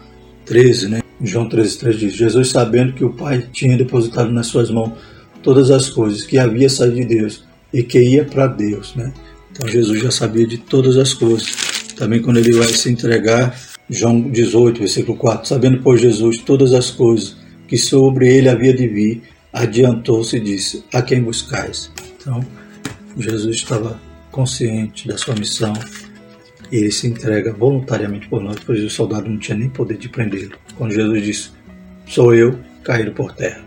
13, 0.45 0.89
né? 0.89 1.01
João 1.21 1.47
13, 1.47 1.77
3 1.77 1.99
diz: 1.99 2.13
Jesus, 2.13 2.49
sabendo 2.49 2.93
que 2.93 3.05
o 3.05 3.13
Pai 3.13 3.47
tinha 3.51 3.77
depositado 3.77 4.31
nas 4.31 4.47
suas 4.47 4.69
mãos 4.69 4.93
todas 5.41 5.69
as 5.71 5.89
coisas, 5.89 6.23
que 6.23 6.37
havia 6.37 6.69
saído 6.69 6.95
de 6.95 7.05
Deus 7.05 7.43
e 7.71 7.83
que 7.83 7.99
ia 7.99 8.25
para 8.25 8.47
Deus. 8.47 8.95
Né? 8.95 9.13
Então 9.51 9.67
Jesus 9.67 10.01
já 10.01 10.11
sabia 10.11 10.47
de 10.47 10.57
todas 10.57 10.97
as 10.97 11.13
coisas. 11.13 11.51
Também 11.95 12.21
quando 12.21 12.37
ele 12.37 12.53
vai 12.53 12.67
se 12.67 12.89
entregar, 12.89 13.55
João 13.89 14.21
18, 14.29 14.79
versículo 14.79 15.17
4, 15.17 15.47
sabendo 15.47 15.81
por 15.81 15.97
Jesus 15.97 16.39
todas 16.39 16.73
as 16.73 16.89
coisas 16.89 17.37
que 17.67 17.77
sobre 17.77 18.27
ele 18.27 18.49
havia 18.49 18.73
de 18.73 18.87
vir, 18.87 19.21
adiantou-se 19.51 20.35
e 20.35 20.39
disse: 20.39 20.83
A 20.93 21.01
quem 21.01 21.21
buscais? 21.21 21.91
Então, 22.19 22.43
Jesus 23.17 23.55
estava 23.55 23.99
consciente 24.31 25.07
da 25.07 25.17
sua 25.17 25.35
missão 25.35 25.73
e 26.71 26.77
ele 26.77 26.91
se 26.91 27.07
entrega 27.07 27.53
voluntariamente 27.53 28.27
por 28.27 28.41
nós, 28.41 28.57
pois 28.65 28.83
o 28.83 28.89
soldado 28.89 29.29
não 29.29 29.37
tinha 29.37 29.57
nem 29.57 29.69
poder 29.69 29.97
de 29.97 30.09
prendê-lo. 30.09 30.53
Quando 30.75 30.93
Jesus 30.93 31.23
disse: 31.23 31.51
Sou 32.07 32.33
eu, 32.33 32.59
caído 32.83 33.11
por 33.11 33.33
terra. 33.33 33.63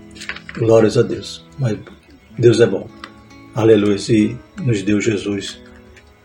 Glórias 0.58 0.96
a 0.98 1.02
Deus. 1.02 1.44
Mas 1.58 1.78
Deus 2.38 2.60
é 2.60 2.66
bom. 2.66 2.88
Aleluia. 3.54 3.96
E 4.10 4.36
nos 4.62 4.82
deu 4.82 5.00
Jesus 5.00 5.60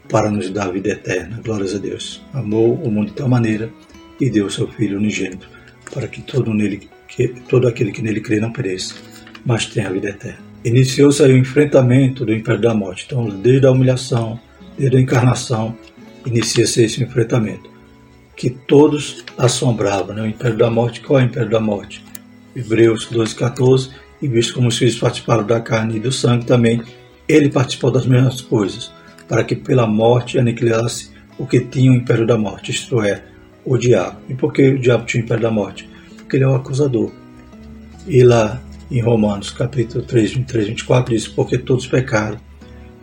para 0.09 0.29
nos 0.29 0.49
dar 0.49 0.67
a 0.67 0.71
vida 0.71 0.89
eterna. 0.89 1.39
Glórias 1.43 1.75
a 1.75 1.77
Deus. 1.77 2.21
Amou 2.33 2.73
o 2.75 2.89
mundo 2.89 3.09
de 3.09 3.13
tal 3.13 3.29
maneira 3.29 3.69
e 4.19 4.29
deu 4.29 4.47
o 4.47 4.51
seu 4.51 4.67
Filho 4.67 4.97
unigênito 4.97 5.47
para 5.93 6.07
que 6.07 6.21
todo, 6.21 6.53
nele, 6.53 6.89
que 7.07 7.27
todo 7.49 7.67
aquele 7.67 7.91
que 7.91 8.01
nele 8.01 8.21
crê 8.21 8.39
não 8.39 8.51
pereça, 8.51 8.95
mas 9.45 9.65
tenha 9.65 9.87
a 9.87 9.91
vida 9.91 10.09
eterna. 10.09 10.50
Iniciou-se 10.63 11.23
aí 11.23 11.33
o 11.33 11.37
enfrentamento 11.37 12.25
do 12.25 12.33
império 12.33 12.61
da 12.61 12.73
morte. 12.73 13.05
Então, 13.07 13.27
desde 13.27 13.65
a 13.65 13.71
humilhação, 13.71 14.39
desde 14.77 14.97
a 14.97 15.01
encarnação, 15.01 15.75
inicia-se 16.25 16.83
esse 16.83 17.03
enfrentamento. 17.03 17.69
Que 18.35 18.49
todos 18.49 19.23
assombravam. 19.37 20.15
Né? 20.15 20.21
O 20.21 20.27
império 20.27 20.57
da 20.57 20.69
morte, 20.69 21.01
qual 21.01 21.19
é 21.19 21.23
o 21.23 21.25
império 21.25 21.49
da 21.49 21.59
morte? 21.59 22.03
Hebreus 22.55 23.07
12, 23.07 23.35
14 23.35 23.89
e 24.21 24.27
visto 24.27 24.53
como 24.53 24.67
os 24.67 24.77
filhos 24.77 24.99
participaram 24.99 25.43
da 25.43 25.59
carne 25.59 25.97
e 25.97 25.99
do 25.99 26.11
sangue 26.11 26.45
também, 26.45 26.81
ele 27.27 27.49
participou 27.49 27.89
das 27.89 28.05
mesmas 28.05 28.39
coisas, 28.39 28.91
para 29.27 29.43
que 29.43 29.55
pela 29.55 29.87
morte 29.87 30.37
aniquilasse 30.37 31.11
o 31.37 31.47
que 31.47 31.59
tinha 31.59 31.91
o 31.91 31.95
império 31.95 32.27
da 32.27 32.37
morte, 32.37 32.71
isto 32.71 33.01
é, 33.01 33.23
o 33.65 33.77
diabo. 33.77 34.17
E 34.29 34.35
por 34.35 34.53
que 34.53 34.69
o 34.69 34.79
diabo 34.79 35.05
tinha 35.05 35.23
o 35.23 35.25
império 35.25 35.43
da 35.43 35.51
morte? 35.51 35.89
Porque 36.17 36.37
ele 36.37 36.43
é 36.43 36.47
o 36.47 36.55
acusador. 36.55 37.11
E 38.07 38.23
lá 38.23 38.61
em 38.91 38.99
Romanos 38.99 39.49
capítulo 39.49 40.03
3, 40.03 40.33
23, 40.33 40.67
24 40.67 41.13
diz, 41.15 41.27
porque 41.27 41.57
todos 41.57 41.87
pecaram, 41.87 42.37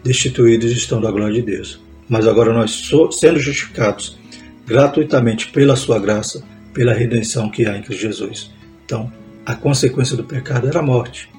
destituídos 0.05 0.70
estão 0.70 1.01
da 1.01 1.11
glória 1.11 1.35
de 1.35 1.42
Deus. 1.42 1.81
Mas 2.07 2.27
agora 2.27 2.53
nós, 2.53 2.90
sendo 3.12 3.38
justificados 3.38 4.18
gratuitamente 4.66 5.51
pela 5.51 5.77
sua 5.77 5.98
graça, 5.98 6.44
pela 6.74 6.92
redenção 6.92 7.51
que 7.51 7.66
há 7.66 7.77
em 7.77 7.83
Cristo 7.83 8.03
Jesus. 8.03 8.51
Então, 8.85 9.11
a 9.46 9.55
consequência 9.55 10.14
do 10.14 10.24
pecado 10.24 10.68
era 10.68 10.81
a 10.81 10.83
morte. 10.83 11.31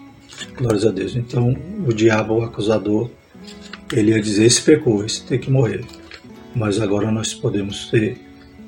Glórias 0.58 0.86
a 0.86 0.90
Deus. 0.90 1.16
Então, 1.16 1.56
o 1.88 1.94
diabo, 1.94 2.40
o 2.40 2.44
acusador, 2.44 3.10
ele 3.94 4.12
ia 4.12 4.22
dizer: 4.22 4.46
esse 4.46 4.62
pecou, 4.62 5.06
esse 5.06 5.24
tem 5.26 5.40
que 5.40 5.52
morrer. 5.52 5.86
Mas 6.56 6.82
agora 6.82 7.12
nós 7.12 7.34
podemos 7.34 7.90
ser 7.90 8.18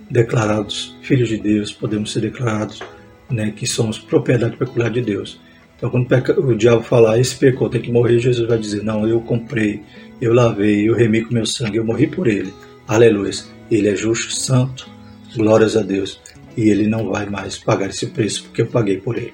declarados 0.10 0.96
filhos 1.02 1.30
de 1.30 1.38
Deus, 1.38 1.72
podemos 1.72 2.12
ser 2.13 2.22
declarados 2.22 2.82
né, 3.30 3.52
que 3.52 3.65
somos 3.65 3.98
propriedade 3.98 4.58
peculiar 4.58 4.91
de 4.91 5.02
Deus. 5.02 5.39
Então, 5.82 5.89
quando 5.89 6.48
o 6.48 6.56
diabo 6.56 6.84
falar, 6.84 7.20
esse 7.20 7.36
pecou, 7.36 7.67
tem 7.67 7.82
que 7.82 7.91
morrer, 7.91 8.20
Jesus 8.20 8.48
vai 8.48 8.60
dizer: 8.60 8.84
Não, 8.84 9.08
eu 9.08 9.20
comprei, 9.20 9.82
eu 10.22 10.32
lavei, 10.32 10.88
eu 10.88 10.94
remi 10.94 11.26
com 11.26 11.34
meu 11.34 11.46
sangue, 11.46 11.78
eu 11.78 11.84
morri 11.84 12.06
por 12.06 12.28
ele. 12.28 12.54
Aleluia. 12.88 13.32
Ele 13.72 13.89
é 13.89 13.96
justo, 13.96 14.32
santo, 14.32 14.88
glórias 15.36 15.76
a 15.76 15.82
Deus. 15.82 16.22
E 16.56 16.70
ele 16.70 16.86
não 16.86 17.10
vai 17.10 17.26
mais 17.26 17.58
pagar 17.58 17.89
esse 17.89 18.06
preço 18.08 18.44
porque 18.44 18.62
eu 18.62 18.67
paguei 18.67 18.98
por 18.98 19.17
ele. 19.17 19.34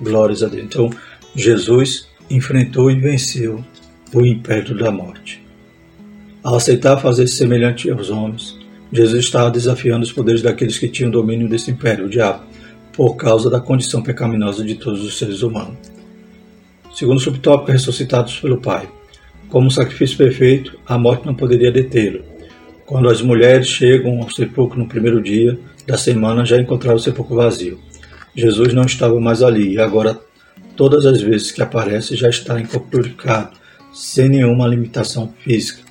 Glórias 0.00 0.42
a 0.42 0.48
Deus. 0.48 0.64
Então, 0.64 0.88
Jesus 1.36 2.08
enfrentou 2.30 2.90
e 2.90 2.98
venceu 2.98 3.62
o 4.14 4.24
império 4.24 4.74
da 4.74 4.90
morte. 4.90 5.44
Ao 6.42 6.54
aceitar 6.54 6.96
fazer 6.96 7.26
semelhante 7.26 7.90
aos 7.90 8.08
homens, 8.08 8.58
Jesus 8.90 9.24
estava 9.24 9.50
desafiando 9.50 10.04
os 10.04 10.12
poderes 10.12 10.40
daqueles 10.40 10.78
que 10.78 10.88
tinham 10.88 11.10
domínio 11.10 11.48
desse 11.48 11.70
império, 11.70 12.06
o 12.06 12.08
diabo, 12.08 12.44
por 12.92 13.16
causa 13.16 13.48
da 13.48 13.60
condição 13.60 14.02
pecaminosa 14.02 14.64
de 14.64 14.74
todos 14.74 15.02
os 15.04 15.18
seres 15.18 15.42
humanos. 15.42 15.78
Segundo 16.94 17.16
o 17.16 17.20
subtópico, 17.20 17.72
ressuscitados 17.72 18.38
pelo 18.38 18.60
Pai. 18.60 18.88
Como 19.48 19.70
sacrifício 19.70 20.16
perfeito, 20.16 20.78
a 20.86 20.98
morte 20.98 21.26
não 21.26 21.34
poderia 21.34 21.72
detê-lo. 21.72 22.22
Quando 22.84 23.08
as 23.08 23.22
mulheres 23.22 23.66
chegam 23.66 24.20
ao 24.20 24.30
sepulcro 24.30 24.78
no 24.78 24.86
primeiro 24.86 25.22
dia 25.22 25.58
da 25.86 25.96
semana, 25.96 26.44
já 26.44 26.58
encontraram 26.60 26.96
o 26.96 27.00
sepulcro 27.00 27.36
vazio. 27.36 27.78
Jesus 28.34 28.72
não 28.72 28.84
estava 28.84 29.18
mais 29.20 29.42
ali 29.42 29.74
e 29.74 29.80
agora, 29.80 30.18
todas 30.76 31.06
as 31.06 31.20
vezes 31.20 31.50
que 31.50 31.62
aparece, 31.62 32.16
já 32.16 32.28
está 32.28 32.60
incorporado, 32.60 33.56
sem 33.92 34.28
nenhuma 34.28 34.66
limitação 34.66 35.32
física. 35.42 35.82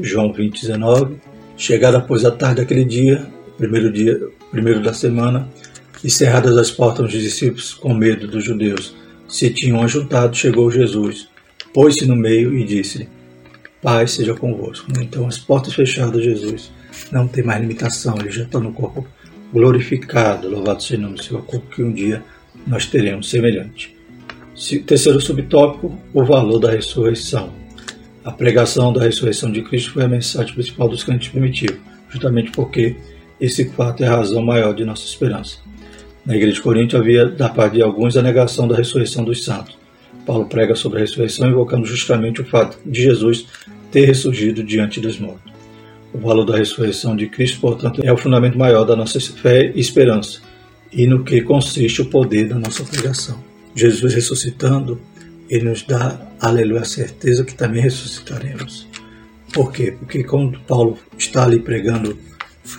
João 0.00 0.32
20, 0.32 0.60
19. 0.60 1.16
Chegada 1.56 1.98
após 1.98 2.24
a 2.24 2.30
tarde 2.30 2.62
daquele 2.62 2.84
dia, 2.84 3.26
primeiro 3.58 3.92
dia, 3.92 4.18
primeiro 4.50 4.82
da 4.82 4.92
semana, 4.92 5.48
e 6.02 6.10
cerradas 6.10 6.56
as 6.56 6.70
portas 6.70 7.06
os 7.06 7.12
discípulos 7.12 7.74
com 7.74 7.94
medo 7.94 8.26
dos 8.26 8.44
judeus, 8.44 8.94
se 9.28 9.50
tinham 9.50 9.82
ajuntado, 9.82 10.36
chegou 10.36 10.70
Jesus, 10.70 11.28
pôs-se 11.72 12.06
no 12.06 12.16
meio 12.16 12.56
e 12.56 12.64
disse: 12.64 13.08
Pai 13.82 14.06
seja 14.06 14.34
convosco. 14.34 14.90
Então, 15.00 15.26
as 15.26 15.38
portas 15.38 15.74
fechadas, 15.74 16.24
Jesus 16.24 16.72
não 17.12 17.28
tem 17.28 17.44
mais 17.44 17.60
limitação, 17.60 18.16
ele 18.18 18.30
já 18.30 18.42
está 18.42 18.58
no 18.58 18.72
corpo 18.72 19.06
glorificado. 19.52 20.48
Louvado 20.48 20.82
seja 20.82 20.98
o 20.98 21.02
nome 21.02 21.16
do 21.16 21.22
Senhor, 21.22 21.42
corpo 21.44 21.74
que 21.74 21.82
um 21.82 21.92
dia 21.92 22.22
nós 22.66 22.86
teremos 22.86 23.30
semelhante. 23.30 23.96
Terceiro 24.86 25.20
subtópico: 25.20 25.98
o 26.12 26.24
valor 26.24 26.58
da 26.58 26.70
ressurreição. 26.70 27.52
A 28.22 28.30
pregação 28.30 28.92
da 28.92 29.02
ressurreição 29.02 29.50
de 29.50 29.62
Cristo 29.62 29.92
foi 29.92 30.04
a 30.04 30.08
mensagem 30.08 30.52
principal 30.52 30.88
dos 30.88 31.02
crentes 31.02 31.28
primitivos, 31.28 31.78
justamente 32.10 32.50
porque 32.50 32.96
esse 33.40 33.70
fato 33.70 34.04
é 34.04 34.08
a 34.08 34.16
razão 34.16 34.42
maior 34.42 34.74
de 34.74 34.84
nossa 34.84 35.04
esperança. 35.04 35.58
Na 36.24 36.36
igreja 36.36 36.54
de 36.54 36.62
Corinto 36.62 36.96
havia, 36.96 37.26
da 37.26 37.48
parte 37.48 37.74
de 37.74 37.82
alguns, 37.82 38.16
a 38.16 38.22
negação 38.22 38.68
da 38.68 38.76
ressurreição 38.76 39.24
dos 39.24 39.44
santos. 39.44 39.78
Paulo 40.26 40.46
prega 40.46 40.74
sobre 40.74 40.98
a 40.98 41.00
ressurreição, 41.00 41.48
invocando 41.48 41.86
justamente 41.86 42.40
o 42.40 42.44
fato 42.44 42.78
de 42.84 43.02
Jesus 43.02 43.46
ter 43.90 44.06
ressurgido 44.06 44.62
diante 44.62 45.00
dos 45.00 45.18
mortos. 45.18 45.50
O 46.12 46.18
valor 46.18 46.44
da 46.44 46.56
ressurreição 46.56 47.16
de 47.16 47.26
Cristo, 47.26 47.60
portanto, 47.60 48.00
é 48.04 48.12
o 48.12 48.16
fundamento 48.16 48.58
maior 48.58 48.84
da 48.84 48.94
nossa 48.94 49.18
fé 49.20 49.72
e 49.74 49.80
esperança, 49.80 50.40
e 50.92 51.06
no 51.06 51.24
que 51.24 51.40
consiste 51.40 52.02
o 52.02 52.06
poder 52.06 52.48
da 52.48 52.58
nossa 52.58 52.84
pregação. 52.84 53.42
Jesus 53.74 54.14
ressuscitando, 54.14 55.00
ele 55.48 55.68
nos 55.68 55.82
dá, 55.82 56.20
aleluia, 56.40 56.82
a 56.82 56.84
certeza 56.84 57.44
que 57.44 57.54
também 57.54 57.82
ressuscitaremos. 57.82 58.86
Por 59.52 59.72
quê? 59.72 59.94
Porque 59.98 60.22
quando 60.22 60.60
Paulo 60.60 60.98
está 61.18 61.44
ali 61.44 61.58
pregando, 61.58 62.16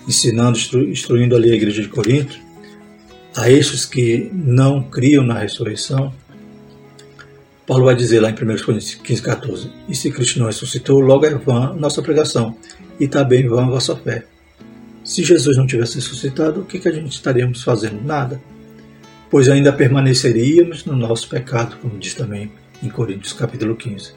ensinando, 0.08 0.58
instruindo 0.89 1.36
ali 1.36 1.51
a 1.51 1.56
igreja 1.56 1.82
de 1.82 1.89
Corinto, 1.89 2.38
a 3.36 3.50
estes 3.50 3.86
que 3.86 4.30
não 4.34 4.84
criam 4.84 5.24
na 5.24 5.39
ressurreição, 5.39 6.13
Paulo 7.65 7.86
vai 7.86 7.96
dizer 7.96 8.20
lá 8.20 8.30
em 8.30 8.34
1 8.34 8.38
Coríntios 8.65 8.96
15, 8.96 9.22
14: 9.22 9.72
E 9.88 9.96
se 9.96 10.12
Cristo 10.12 10.39
não 10.39 10.48
ressuscitou, 10.48 11.00
logo 11.00 11.26
é 11.26 11.34
vã 11.34 11.74
nossa 11.74 12.02
pregação, 12.02 12.58
e 13.00 13.08
também 13.08 13.48
vã 13.48 13.63
a 13.63 13.70
vossa 13.70 13.96
fé. 13.96 14.26
Se 15.04 15.24
Jesus 15.24 15.58
não 15.58 15.65
tivesse 15.65 15.96
ressuscitado, 15.96 16.62
o 16.62 16.65
que, 16.65 16.80
que 16.80 16.88
a 16.88 16.91
gente 16.91 17.12
estaríamos 17.12 17.63
fazendo? 17.63 18.04
Nada. 18.04 18.41
Pois 19.30 19.48
ainda 19.48 19.72
permaneceríamos 19.72 20.84
no 20.86 20.96
nosso 20.96 21.30
pecado, 21.30 21.78
como 21.82 21.98
diz 21.98 22.13
também 22.13 22.52
em 22.84 22.89
Coríntios 22.89 23.34
capítulo 23.34 23.76
15. 23.76 24.13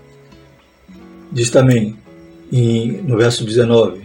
Diz 1.31 1.51
também 1.51 1.97
em, 2.53 3.03
no 3.03 3.17
verso 3.17 3.45
19: 3.45 4.03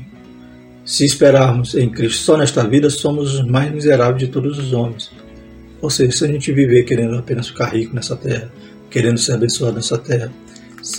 se 0.90 1.06
esperarmos 1.06 1.76
em 1.76 1.88
Cristo 1.88 2.24
só 2.24 2.36
nesta 2.36 2.68
vida, 2.68 2.90
somos 2.90 3.36
os 3.36 3.46
mais 3.46 3.72
miseráveis 3.72 4.18
de 4.18 4.28
todos 4.28 4.58
os 4.58 4.74
homens. 4.74 5.12
Ou 5.80 5.88
seja, 5.88 6.12
se 6.12 6.26
a 6.26 6.28
gente 6.28 6.52
viver 6.52 6.84
querendo 6.84 7.16
apenas 7.16 7.50
ficar 7.50 7.68
rico 7.68 7.94
nessa 7.94 8.16
terra, 8.16 8.52
querendo 8.90 9.20
ser 9.20 9.34
abençoado 9.34 9.76
nessa 9.76 10.00
terra, 10.00 10.34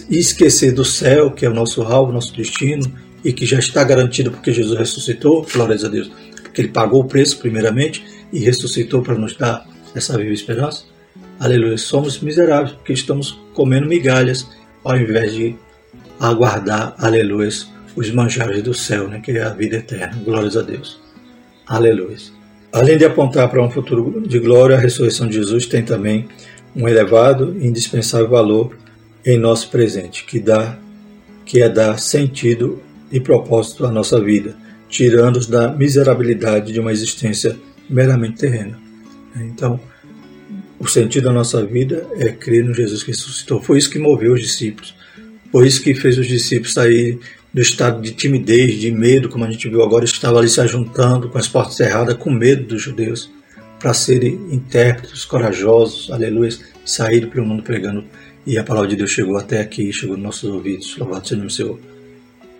e 0.08 0.16
esquecer 0.16 0.70
do 0.70 0.84
céu, 0.84 1.32
que 1.32 1.44
é 1.44 1.50
o 1.50 1.52
nosso 1.52 1.82
alvo, 1.82 2.12
nosso 2.12 2.32
destino, 2.36 2.84
e 3.24 3.32
que 3.32 3.44
já 3.44 3.58
está 3.58 3.82
garantido 3.82 4.30
porque 4.30 4.52
Jesus 4.52 4.78
ressuscitou, 4.78 5.44
glórias 5.52 5.84
a 5.84 5.88
Deus, 5.88 6.08
porque 6.40 6.60
Ele 6.60 6.68
pagou 6.68 7.00
o 7.00 7.08
preço 7.08 7.40
primeiramente 7.40 8.04
e 8.32 8.38
ressuscitou 8.38 9.02
para 9.02 9.16
nos 9.16 9.36
dar 9.36 9.66
essa 9.92 10.16
viva 10.16 10.32
esperança. 10.32 10.84
Aleluia, 11.40 11.76
somos 11.76 12.20
miseráveis 12.20 12.70
porque 12.76 12.92
estamos 12.92 13.40
comendo 13.52 13.88
migalhas 13.88 14.46
ao 14.84 14.96
invés 14.96 15.34
de 15.34 15.56
aguardar, 16.20 16.94
aleluia, 16.96 17.50
os 18.00 18.10
manjares 18.10 18.62
do 18.62 18.72
céu, 18.72 19.08
né, 19.08 19.20
que 19.20 19.32
é 19.32 19.42
a 19.42 19.50
vida 19.50 19.76
eterna. 19.76 20.18
Glórias 20.24 20.56
a 20.56 20.62
Deus. 20.62 20.98
Aleluia. 21.66 22.16
Além 22.72 22.96
de 22.96 23.04
apontar 23.04 23.50
para 23.50 23.62
um 23.62 23.70
futuro 23.70 24.22
de 24.26 24.38
glória, 24.38 24.74
a 24.74 24.80
ressurreição 24.80 25.26
de 25.26 25.34
Jesus 25.34 25.66
tem 25.66 25.82
também 25.82 26.26
um 26.74 26.88
elevado 26.88 27.54
e 27.60 27.66
indispensável 27.66 28.28
valor 28.28 28.74
em 29.24 29.36
nosso 29.36 29.70
presente, 29.70 30.24
que 30.24 30.40
dá 30.40 30.78
que 31.44 31.60
é 31.60 31.68
dar 31.68 31.98
sentido 31.98 32.80
e 33.12 33.20
propósito 33.20 33.84
à 33.84 33.90
nossa 33.90 34.18
vida, 34.18 34.56
tirando-os 34.88 35.46
da 35.46 35.70
miserabilidade 35.70 36.72
de 36.72 36.80
uma 36.80 36.92
existência 36.92 37.58
meramente 37.88 38.38
terrena. 38.38 38.78
Então, 39.36 39.78
o 40.78 40.86
sentido 40.86 41.24
da 41.24 41.32
nossa 41.32 41.66
vida 41.66 42.06
é 42.16 42.30
crer 42.30 42.64
no 42.64 42.72
Jesus 42.72 43.02
que 43.02 43.10
ressuscitou. 43.10 43.60
Foi 43.60 43.76
isso 43.76 43.90
que 43.90 43.98
moveu 43.98 44.32
os 44.32 44.40
discípulos. 44.40 44.94
Foi 45.52 45.66
isso 45.66 45.82
que 45.82 45.92
fez 45.94 46.16
os 46.16 46.26
discípulos 46.26 46.72
sair 46.72 47.18
do 47.52 47.60
estado 47.60 48.00
de 48.00 48.12
timidez, 48.12 48.78
de 48.78 48.92
medo, 48.92 49.28
como 49.28 49.44
a 49.44 49.50
gente 49.50 49.68
viu 49.68 49.82
agora, 49.82 50.04
estava 50.04 50.38
ali 50.38 50.48
se 50.48 50.60
ajuntando 50.60 51.28
com 51.28 51.36
as 51.36 51.48
portas 51.48 51.74
cerradas, 51.74 52.16
com 52.16 52.30
medo 52.30 52.64
dos 52.64 52.82
judeus, 52.82 53.30
para 53.78 53.92
serem 53.92 54.34
intérpretes 54.52 55.24
corajosos, 55.24 56.10
aleluia, 56.10 56.50
saíram 56.84 57.28
para 57.28 57.42
o 57.42 57.46
mundo 57.46 57.62
pregando. 57.62 58.04
E 58.46 58.56
a 58.56 58.64
palavra 58.64 58.88
de 58.88 58.96
Deus 58.96 59.10
chegou 59.10 59.36
até 59.36 59.60
aqui, 59.60 59.92
chegou 59.92 60.16
nos 60.16 60.24
nossos 60.24 60.50
ouvidos. 60.50 60.96
Louvado 60.96 61.26
seja 61.26 61.44
o 61.44 61.50
Senhor. 61.50 61.78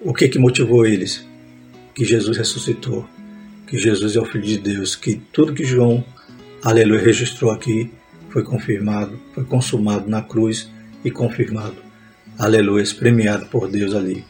O 0.00 0.12
que 0.12 0.29
que 0.29 0.38
motivou 0.38 0.87
eles? 0.87 1.24
Que 1.94 2.05
Jesus 2.05 2.37
ressuscitou, 2.37 3.07
que 3.66 3.79
Jesus 3.79 4.16
é 4.16 4.20
o 4.20 4.24
Filho 4.24 4.44
de 4.44 4.59
Deus, 4.59 4.96
que 4.96 5.20
tudo 5.33 5.55
que 5.55 5.64
João, 5.64 6.05
aleluia, 6.62 7.00
registrou 7.00 7.50
aqui 7.50 7.90
foi 8.31 8.42
confirmado, 8.42 9.18
foi 9.35 9.44
consumado 9.44 10.09
na 10.09 10.22
cruz 10.22 10.70
e 11.05 11.11
confirmado, 11.11 11.76
aleluia, 12.38 12.85
premiado 12.98 13.46
por 13.46 13.68
Deus 13.68 13.94
ali 13.94 14.24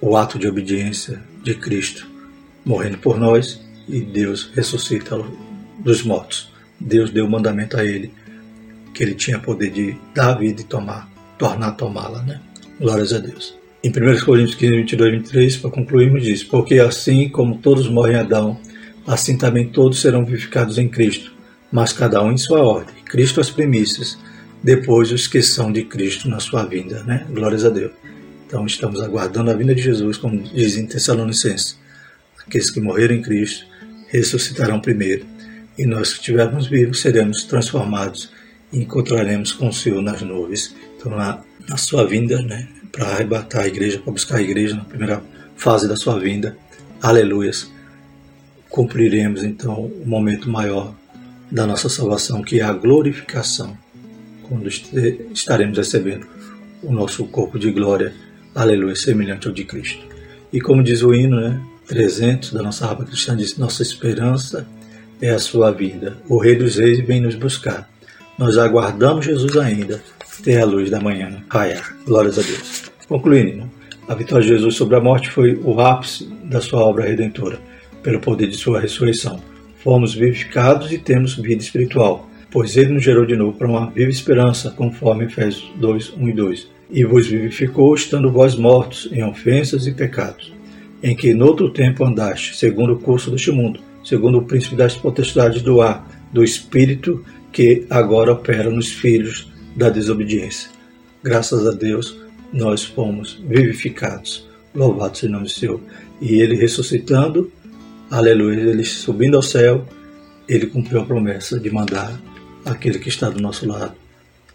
o 0.00 0.16
ato 0.16 0.38
de 0.38 0.48
obediência 0.48 1.20
de 1.42 1.54
Cristo 1.54 2.06
morrendo 2.64 2.98
por 2.98 3.18
nós 3.18 3.60
e 3.88 4.00
Deus 4.00 4.50
ressuscita 4.54 5.20
dos 5.78 6.02
mortos. 6.02 6.52
Deus 6.78 7.10
deu 7.10 7.26
o 7.26 7.30
mandamento 7.30 7.76
a 7.76 7.84
ele 7.84 8.12
que 8.94 9.02
ele 9.02 9.14
tinha 9.14 9.38
poder 9.38 9.70
de 9.70 9.96
dar 10.14 10.30
a 10.30 10.38
vida 10.38 10.60
e 10.60 10.64
tomar, 10.64 11.08
tornar 11.38 11.72
tomá-la, 11.72 12.22
né? 12.22 12.40
Glórias 12.78 13.12
a 13.12 13.18
Deus. 13.18 13.54
Em 13.82 13.90
1 13.90 14.24
Coríntios 14.24 14.56
15, 14.56 14.76
22 14.76 15.12
23, 15.12 15.56
para 15.56 15.70
concluirmos, 15.70 16.22
diz: 16.22 16.44
Porque 16.44 16.78
assim 16.78 17.28
como 17.28 17.58
todos 17.58 17.88
morrem 17.88 18.16
em 18.16 18.20
Adão, 18.20 18.60
assim 19.06 19.36
também 19.36 19.68
todos 19.68 20.00
serão 20.00 20.24
vivificados 20.24 20.78
em 20.78 20.88
Cristo, 20.88 21.32
mas 21.72 21.92
cada 21.92 22.22
um 22.22 22.32
em 22.32 22.38
sua 22.38 22.62
ordem. 22.62 22.94
Cristo 23.04 23.40
as 23.40 23.50
primícias, 23.50 24.18
depois 24.62 25.10
os 25.12 25.26
que 25.26 25.40
são 25.40 25.72
de 25.72 25.84
Cristo 25.84 26.28
na 26.28 26.40
sua 26.40 26.64
vinda, 26.64 27.02
né? 27.04 27.26
Glórias 27.30 27.64
a 27.64 27.70
Deus. 27.70 27.92
Então 28.50 28.66
estamos 28.66 29.00
aguardando 29.00 29.48
a 29.52 29.54
vinda 29.54 29.72
de 29.72 29.80
Jesus, 29.80 30.16
como 30.16 30.42
diz 30.42 30.76
em 30.76 30.84
Tessalonicenses. 30.84 31.78
Aqueles 32.44 32.68
que 32.68 32.80
morreram 32.80 33.14
em 33.14 33.22
Cristo 33.22 33.64
ressuscitarão 34.08 34.80
primeiro, 34.80 35.24
e 35.78 35.86
nós 35.86 36.12
que 36.12 36.18
estivermos 36.18 36.66
vivos 36.66 37.00
seremos 37.00 37.44
transformados 37.44 38.32
e 38.72 38.80
encontraremos 38.80 39.52
com 39.52 39.68
o 39.68 39.72
Senhor 39.72 40.02
nas 40.02 40.20
nuvens. 40.22 40.74
Então, 40.96 41.16
na, 41.16 41.40
na 41.68 41.76
sua 41.76 42.04
vinda, 42.04 42.42
né, 42.42 42.66
para 42.90 43.06
arrebatar 43.06 43.62
a 43.62 43.68
igreja, 43.68 44.00
para 44.00 44.12
buscar 44.12 44.38
a 44.38 44.42
igreja 44.42 44.74
na 44.74 44.84
primeira 44.84 45.22
fase 45.54 45.86
da 45.86 45.94
sua 45.94 46.18
vinda, 46.18 46.58
aleluias, 47.00 47.70
cumpriremos 48.68 49.44
então 49.44 49.84
o 49.84 50.04
momento 50.04 50.50
maior 50.50 50.92
da 51.48 51.68
nossa 51.68 51.88
salvação, 51.88 52.42
que 52.42 52.58
é 52.58 52.64
a 52.64 52.72
glorificação, 52.72 53.78
quando 54.48 54.68
estaremos 54.68 55.78
recebendo 55.78 56.26
o 56.82 56.90
nosso 56.90 57.24
corpo 57.26 57.56
de 57.56 57.70
glória 57.70 58.12
aleluia, 58.54 58.94
semelhante 58.94 59.46
ao 59.46 59.54
de 59.54 59.64
Cristo. 59.64 60.04
E 60.52 60.60
como 60.60 60.82
diz 60.82 61.02
o 61.02 61.14
hino, 61.14 61.40
né, 61.40 61.60
300 61.86 62.52
da 62.52 62.62
nossa 62.62 62.86
rapa 62.86 63.04
cristã, 63.04 63.36
diz: 63.36 63.56
Nossa 63.56 63.82
esperança 63.82 64.66
é 65.20 65.30
a 65.30 65.38
sua 65.38 65.70
vida. 65.70 66.16
O 66.28 66.38
Rei 66.38 66.56
dos 66.56 66.76
Reis 66.76 67.04
vem 67.06 67.20
nos 67.20 67.34
buscar. 67.34 67.88
nós 68.38 68.56
aguardamos 68.56 69.26
Jesus 69.26 69.56
ainda 69.56 70.02
ter 70.42 70.58
a 70.58 70.64
luz 70.64 70.88
da 70.88 71.00
manhã 71.00 71.44
raiar. 71.48 71.94
Glórias 72.06 72.38
a 72.38 72.42
Deus. 72.42 72.84
Concluindo, 73.06 73.68
a 74.08 74.14
vitória 74.14 74.46
de 74.46 74.52
Jesus 74.52 74.76
sobre 74.76 74.96
a 74.96 75.00
morte 75.00 75.30
foi 75.30 75.54
o 75.62 75.78
ápice 75.80 76.26
da 76.44 76.60
sua 76.60 76.80
obra 76.80 77.04
redentora, 77.04 77.60
pelo 78.02 78.20
poder 78.20 78.48
de 78.48 78.56
sua 78.56 78.80
ressurreição. 78.80 79.40
Fomos 79.82 80.14
vivificados 80.14 80.90
e 80.90 80.98
temos 80.98 81.36
vida 81.36 81.62
espiritual, 81.62 82.28
pois 82.50 82.76
ele 82.76 82.94
nos 82.94 83.04
gerou 83.04 83.26
de 83.26 83.36
novo 83.36 83.56
para 83.58 83.68
uma 83.68 83.90
viva 83.90 84.10
esperança, 84.10 84.70
conforme 84.70 85.24
Efésios 85.24 85.70
2, 85.76 86.14
1 86.16 86.28
e 86.28 86.32
2. 86.32 86.79
E 86.90 87.04
vos 87.04 87.28
vivificou, 87.28 87.94
estando 87.94 88.32
vós 88.32 88.56
mortos 88.56 89.08
em 89.12 89.22
ofensas 89.24 89.86
e 89.86 89.92
pecados, 89.92 90.52
em 91.02 91.14
que 91.14 91.32
noutro 91.32 91.70
tempo 91.70 92.04
andaste, 92.04 92.56
segundo 92.56 92.94
o 92.94 92.98
curso 92.98 93.30
deste 93.30 93.52
mundo, 93.52 93.80
segundo 94.04 94.38
o 94.38 94.44
príncipe 94.44 94.74
das 94.74 94.96
potestades 94.96 95.62
do 95.62 95.80
ar, 95.80 96.06
do 96.32 96.42
espírito 96.42 97.24
que 97.52 97.86
agora 97.88 98.32
opera 98.32 98.70
nos 98.70 98.90
filhos 98.90 99.50
da 99.76 99.88
desobediência. 99.88 100.70
Graças 101.22 101.66
a 101.66 101.72
Deus, 101.72 102.16
nós 102.52 102.84
fomos 102.84 103.40
vivificados. 103.46 104.48
Louvado 104.74 105.16
seja 105.16 105.28
o 105.28 105.32
nome 105.32 105.44
do 105.44 105.50
Senhor. 105.50 105.80
E 106.20 106.40
ele 106.40 106.56
ressuscitando, 106.56 107.50
aleluia, 108.10 108.60
ele 108.60 108.84
subindo 108.84 109.36
ao 109.36 109.42
céu, 109.42 109.86
ele 110.48 110.66
cumpriu 110.66 111.00
a 111.00 111.04
promessa 111.04 111.58
de 111.58 111.70
mandar 111.70 112.18
aquele 112.64 112.98
que 112.98 113.08
está 113.08 113.30
do 113.30 113.40
nosso 113.40 113.66
lado, 113.66 113.94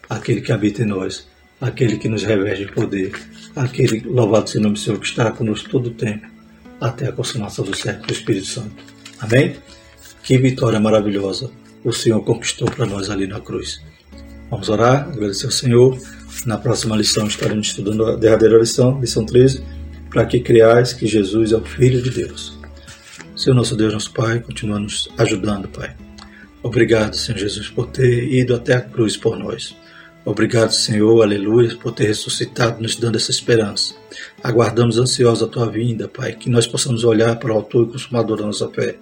aquele 0.09 0.41
que 0.41 0.51
habita 0.51 0.83
em 0.83 0.85
nós, 0.85 1.27
aquele 1.65 1.97
que 1.97 2.07
nos 2.07 2.23
reveste 2.23 2.65
de 2.65 2.71
poder, 2.71 3.11
aquele, 3.55 4.01
louvado 4.01 4.47
seja 4.47 4.59
o 4.59 4.63
nome 4.63 4.75
do 4.75 4.79
Senhor, 4.79 4.99
que 4.99 5.07
estará 5.07 5.31
conosco 5.31 5.69
todo 5.69 5.87
o 5.87 5.91
tempo, 5.91 6.27
até 6.79 7.07
a 7.07 7.11
consumação 7.11 7.65
do 7.65 7.75
século 7.75 8.07
do 8.07 8.13
Espírito 8.13 8.45
Santo. 8.45 8.75
Amém? 9.19 9.55
Que 10.23 10.37
vitória 10.37 10.79
maravilhosa 10.79 11.49
o 11.83 11.91
Senhor 11.91 12.21
conquistou 12.23 12.69
para 12.69 12.85
nós 12.85 13.09
ali 13.09 13.27
na 13.27 13.39
cruz. 13.39 13.81
Vamos 14.49 14.69
orar, 14.69 15.07
agradecer 15.07 15.45
ao 15.45 15.51
Senhor. 15.51 15.97
Na 16.45 16.57
próxima 16.57 16.95
lição 16.95 17.27
estaremos 17.27 17.67
estudando 17.67 18.05
a 18.05 18.15
derradeira 18.15 18.59
lição, 18.59 18.99
lição 18.99 19.25
13, 19.25 19.63
para 20.09 20.25
que 20.25 20.39
criais 20.39 20.93
que 20.93 21.07
Jesus 21.07 21.51
é 21.51 21.57
o 21.57 21.63
Filho 21.63 22.01
de 22.01 22.09
Deus. 22.09 22.57
Senhor 23.35 23.55
nosso 23.55 23.75
Deus, 23.75 23.93
nosso 23.93 24.13
Pai, 24.13 24.39
continua 24.39 24.79
nos 24.79 25.09
ajudando, 25.17 25.67
Pai. 25.67 25.95
Obrigado, 26.63 27.15
Senhor 27.15 27.37
Jesus, 27.37 27.69
por 27.69 27.87
ter 27.87 28.31
ido 28.31 28.55
até 28.55 28.75
a 28.75 28.81
cruz 28.81 29.17
por 29.17 29.37
nós. 29.37 29.75
Obrigado, 30.25 30.71
Senhor, 30.71 31.21
aleluia, 31.21 31.75
por 31.75 31.91
ter 31.91 32.07
ressuscitado, 32.07 32.81
nos 32.81 32.95
dando 32.95 33.15
essa 33.15 33.29
esperança. 33.29 33.93
Aguardamos 34.43 34.97
ansiosos 34.97 35.43
a 35.43 35.47
tua 35.47 35.69
vinda, 35.69 36.07
Pai, 36.07 36.33
que 36.33 36.49
nós 36.49 36.65
possamos 36.65 37.03
olhar 37.03 37.35
para 37.37 37.53
o 37.53 37.55
autor 37.55 37.87
e 37.87 37.91
consumador 37.91 38.37
da 38.37 38.45
nossa 38.47 38.67
fé. 38.69 38.95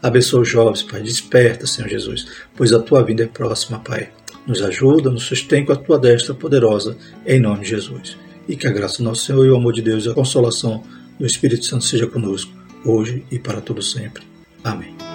Abençoa 0.00 0.42
os 0.42 0.48
jovens, 0.48 0.84
Pai, 0.84 1.02
desperta, 1.02 1.66
Senhor 1.66 1.88
Jesus, 1.88 2.26
pois 2.56 2.72
a 2.72 2.78
tua 2.78 3.02
vinda 3.02 3.24
é 3.24 3.26
próxima, 3.26 3.80
Pai. 3.80 4.10
Nos 4.46 4.62
ajuda, 4.62 5.10
nos 5.10 5.24
sustém 5.24 5.64
com 5.64 5.72
a 5.72 5.76
tua 5.76 5.98
destra 5.98 6.32
poderosa, 6.32 6.96
em 7.26 7.40
nome 7.40 7.64
de 7.64 7.70
Jesus. 7.70 8.16
E 8.48 8.54
que 8.54 8.68
a 8.68 8.70
graça 8.70 8.98
do 8.98 9.04
nosso 9.04 9.24
Senhor 9.26 9.44
e 9.44 9.50
o 9.50 9.56
amor 9.56 9.72
de 9.72 9.82
Deus 9.82 10.06
e 10.06 10.10
a 10.10 10.14
consolação 10.14 10.84
do 11.18 11.26
Espírito 11.26 11.66
Santo 11.66 11.84
seja 11.84 12.06
conosco, 12.06 12.52
hoje 12.84 13.24
e 13.32 13.38
para 13.38 13.60
todo 13.60 13.82
sempre. 13.82 14.22
Amém. 14.62 15.07